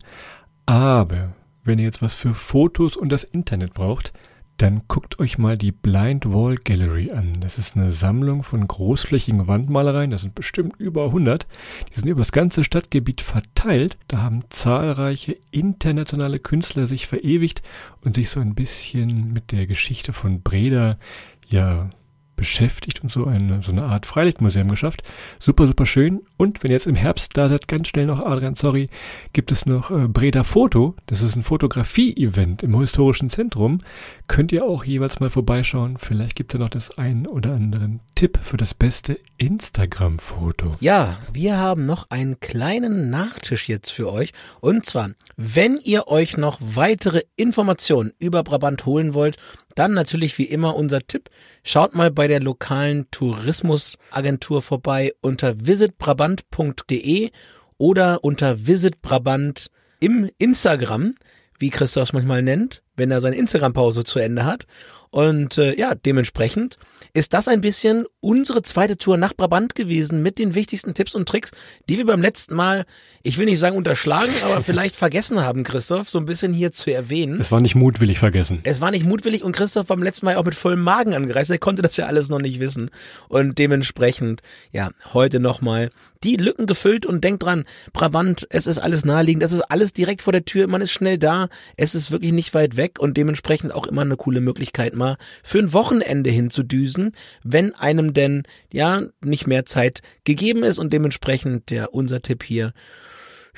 aber 0.65 1.33
wenn 1.63 1.79
ihr 1.79 1.85
jetzt 1.85 2.01
was 2.01 2.13
für 2.13 2.33
Fotos 2.33 2.95
und 2.95 3.09
das 3.09 3.23
Internet 3.23 3.73
braucht, 3.73 4.13
dann 4.57 4.83
guckt 4.87 5.19
euch 5.19 5.37
mal 5.37 5.57
die 5.57 5.71
Blind 5.71 6.31
Wall 6.31 6.55
Gallery 6.55 7.11
an. 7.11 7.37
Das 7.39 7.57
ist 7.57 7.75
eine 7.75 7.91
Sammlung 7.91 8.43
von 8.43 8.67
großflächigen 8.67 9.47
Wandmalereien, 9.47 10.11
das 10.11 10.21
sind 10.21 10.35
bestimmt 10.35 10.75
über 10.77 11.05
100. 11.05 11.47
Die 11.89 11.99
sind 11.99 12.07
über 12.07 12.21
das 12.21 12.31
ganze 12.31 12.63
Stadtgebiet 12.63 13.21
verteilt. 13.21 13.97
Da 14.07 14.21
haben 14.21 14.43
zahlreiche 14.49 15.37
internationale 15.51 16.39
Künstler 16.39 16.87
sich 16.87 17.07
verewigt 17.07 17.61
und 18.01 18.15
sich 18.15 18.29
so 18.29 18.39
ein 18.39 18.55
bisschen 18.55 19.33
mit 19.33 19.51
der 19.51 19.67
Geschichte 19.67 20.13
von 20.13 20.41
Breda 20.41 20.97
ja 21.47 21.89
beschäftigt 22.35 23.03
und 23.03 23.11
so 23.11 23.25
eine, 23.25 23.61
so 23.63 23.71
eine 23.71 23.83
Art 23.83 24.05
Freilichtmuseum 24.05 24.69
geschafft. 24.69 25.03
Super, 25.39 25.67
super 25.67 25.85
schön. 25.85 26.21
Und 26.37 26.63
wenn 26.63 26.71
ihr 26.71 26.75
jetzt 26.75 26.87
im 26.87 26.95
Herbst 26.95 27.31
da 27.35 27.49
seid, 27.49 27.67
ganz 27.67 27.87
schnell 27.87 28.05
noch, 28.05 28.19
Adrian, 28.19 28.55
sorry, 28.55 28.89
gibt 29.33 29.51
es 29.51 29.65
noch 29.65 29.91
äh, 29.91 30.07
Breda 30.07 30.43
Foto. 30.43 30.95
Das 31.05 31.21
ist 31.21 31.35
ein 31.35 31.43
Fotografie-Event 31.43 32.63
im 32.63 32.79
historischen 32.79 33.29
Zentrum. 33.29 33.81
Könnt 34.27 34.51
ihr 34.51 34.65
auch 34.65 34.83
jeweils 34.83 35.19
mal 35.19 35.29
vorbeischauen. 35.29 35.97
Vielleicht 35.97 36.35
gibt 36.35 36.53
es 36.53 36.59
ja 36.59 36.63
noch 36.63 36.69
das 36.69 36.97
ein 36.97 37.27
oder 37.27 37.53
anderen 37.53 37.99
Tipp 38.15 38.39
für 38.41 38.57
das 38.57 38.73
beste 38.73 39.19
Instagram-Foto. 39.37 40.75
Ja, 40.79 41.17
wir 41.31 41.57
haben 41.57 41.85
noch 41.85 42.09
einen 42.09 42.39
kleinen 42.39 43.09
Nachtisch 43.09 43.69
jetzt 43.69 43.89
für 43.89 44.11
euch. 44.11 44.31
Und 44.59 44.85
zwar, 44.85 45.11
wenn 45.37 45.77
ihr 45.77 46.07
euch 46.07 46.37
noch 46.37 46.59
weitere 46.61 47.23
Informationen 47.35 48.13
über 48.19 48.43
Brabant 48.43 48.85
holen 48.85 49.13
wollt, 49.13 49.37
dann 49.75 49.93
natürlich 49.93 50.37
wie 50.37 50.45
immer 50.45 50.75
unser 50.75 51.01
Tipp. 51.01 51.29
Schaut 51.65 51.95
mal 51.95 52.11
bei 52.11 52.27
der 52.27 52.41
lokalen 52.41 53.09
Tourismusagentur 53.09 54.61
vorbei 54.61 55.13
unter 55.21 55.65
visitbrabant.de 55.65 57.31
oder 57.77 58.23
unter 58.23 58.67
visitbrabant 58.67 59.71
im 60.01 60.29
Instagram, 60.37 61.15
wie 61.59 61.69
Christoph 61.69 62.03
es 62.03 62.13
manchmal 62.13 62.41
nennt, 62.41 62.83
wenn 62.97 63.11
er 63.11 63.21
seine 63.21 63.37
Instagram-Pause 63.37 64.03
zu 64.03 64.19
Ende 64.19 64.43
hat. 64.43 64.67
Und 65.13 65.59
äh, 65.59 65.77
ja, 65.77 65.93
dementsprechend 65.93 66.79
ist 67.13 67.35
das 67.35 67.47
ein 67.47 67.61
bisschen 67.61 68.05
unsere 68.19 68.63
zweite 68.63 68.97
Tour 68.97 69.15
nach 69.15 69.35
Brabant 69.35 69.75
gewesen 69.75 70.23
mit 70.23 70.39
den 70.39 70.55
wichtigsten 70.55 70.95
Tipps 70.95 71.13
und 71.13 71.29
Tricks, 71.29 71.51
die 71.87 71.97
wir 71.97 72.07
beim 72.07 72.23
letzten 72.23 72.55
Mal, 72.55 72.87
ich 73.21 73.37
will 73.37 73.45
nicht 73.45 73.59
sagen 73.59 73.77
unterschlagen, 73.77 74.33
aber 74.43 74.61
vielleicht 74.63 74.95
vergessen 74.95 75.39
haben, 75.39 75.63
Christoph, 75.63 76.09
so 76.09 76.17
ein 76.17 76.25
bisschen 76.25 76.51
hier 76.51 76.71
zu 76.71 76.91
erwähnen. 76.91 77.39
Es 77.39 77.51
war 77.51 77.61
nicht 77.61 77.75
mutwillig 77.75 78.17
vergessen. 78.17 78.61
Es 78.63 78.81
war 78.81 78.89
nicht 78.89 79.05
mutwillig 79.05 79.43
und 79.43 79.55
Christoph 79.55 79.87
war 79.87 79.97
beim 79.97 80.03
letzten 80.03 80.25
Mal 80.25 80.35
auch 80.35 80.45
mit 80.45 80.55
vollem 80.55 80.81
Magen 80.81 81.13
angereist. 81.13 81.51
Er 81.51 81.59
konnte 81.59 81.83
das 81.83 81.95
ja 81.95 82.07
alles 82.07 82.29
noch 82.29 82.39
nicht 82.39 82.59
wissen. 82.59 82.89
Und 83.27 83.59
dementsprechend, 83.59 84.41
ja, 84.71 84.89
heute 85.13 85.39
nochmal 85.39 85.91
die 86.23 86.37
Lücken 86.37 86.65
gefüllt 86.65 87.05
und 87.05 87.23
denkt 87.23 87.43
dran, 87.43 87.65
Brabant, 87.91 88.47
es 88.49 88.65
ist 88.65 88.79
alles 88.79 89.05
naheliegend, 89.05 89.43
es 89.43 89.51
ist 89.51 89.61
alles 89.61 89.93
direkt 89.93 90.21
vor 90.21 90.33
der 90.33 90.45
Tür, 90.45 90.67
man 90.67 90.81
ist 90.81 90.91
schnell 90.91 91.17
da, 91.17 91.49
es 91.77 91.95
ist 91.95 92.11
wirklich 92.11 92.31
nicht 92.31 92.53
weit 92.53 92.77
weg 92.77 92.99
und 92.99 93.17
dementsprechend 93.17 93.73
auch 93.73 93.85
immer 93.85 94.01
eine 94.01 94.15
coole 94.15 94.41
Möglichkeit 94.41 94.95
mal 95.03 95.17
für 95.43 95.59
ein 95.59 95.73
Wochenende 95.73 96.29
hinzudüsen, 96.29 97.11
wenn 97.43 97.75
einem 97.75 98.13
denn 98.13 98.43
ja 98.71 99.03
nicht 99.23 99.47
mehr 99.47 99.65
Zeit 99.65 100.01
gegeben 100.23 100.63
ist 100.63 100.79
und 100.79 100.93
dementsprechend 100.93 101.69
der 101.69 101.93
unser 101.93 102.21
Tipp 102.21 102.43
hier 102.43 102.73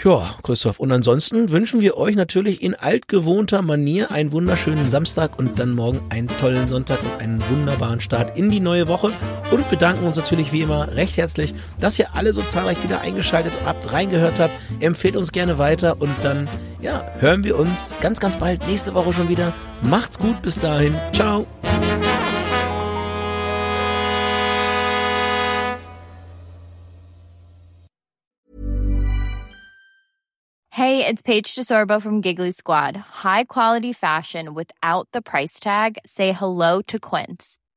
ja, 0.04 0.36
Christoph. 0.44 0.80
Und 0.80 0.92
ansonsten 0.92 1.52
wünschen 1.52 1.80
wir 1.80 1.96
euch 1.96 2.16
natürlich 2.18 2.62
in 2.62 2.76
altgewohnter 2.76 3.62
Manier 3.62 4.12
einen 4.12 4.34
wunderschönen 4.34 4.84
Samstag 4.84 5.40
und 5.40 5.58
dann 5.58 5.72
morgen 5.72 6.02
einen 6.10 6.28
tollen 6.28 6.68
Sonntag 6.68 7.02
und 7.02 7.22
einen 7.22 7.42
wunderbaren 7.50 8.02
Start 8.02 8.38
in 8.38 8.50
die 8.50 8.60
neue 8.60 8.90
Woche. 8.90 9.14
Und 9.52 9.70
bedanken 9.70 10.06
uns 10.06 10.18
natürlich 10.18 10.52
wie 10.52 10.62
immer 10.62 10.92
recht 10.94 11.16
herzlich, 11.16 11.54
dass 11.80 11.98
ihr 11.98 12.14
alle 12.14 12.34
so 12.34 12.42
zahlreich 12.42 12.84
wieder 12.84 13.02
eingeschaltet 13.02 13.54
habt, 13.64 13.94
reingehört 13.94 14.40
habt. 14.40 14.54
Empfehlt 14.82 15.16
uns 15.16 15.32
gerne 15.32 15.60
weiter 15.60 16.02
und 16.02 16.12
dann, 16.24 16.50
ja, 16.82 17.06
hören 17.20 17.44
wir 17.44 17.58
uns 17.58 17.94
ganz, 18.02 18.20
ganz 18.20 18.38
bald 18.38 18.66
nächste 18.68 18.94
Woche 18.94 19.14
schon 19.14 19.30
wieder. 19.30 19.54
Macht's 19.82 20.20
gut, 20.20 20.42
bis 20.42 20.60
dahin. 20.60 20.96
Ciao. 21.12 21.46
Hey, 30.76 31.06
it's 31.08 31.22
Paige 31.22 31.56
DeSorbo 31.56 32.02
from 32.02 32.20
Giggly 32.20 32.52
Squad. 32.52 32.98
High 33.24 33.46
quality 33.46 33.94
fashion 33.94 34.54
without 34.54 35.08
the 35.14 35.22
price 35.22 35.58
tag. 35.60 35.98
Say 36.06 36.34
hello 36.34 36.82
to 36.88 37.00
Quince. 37.00 37.58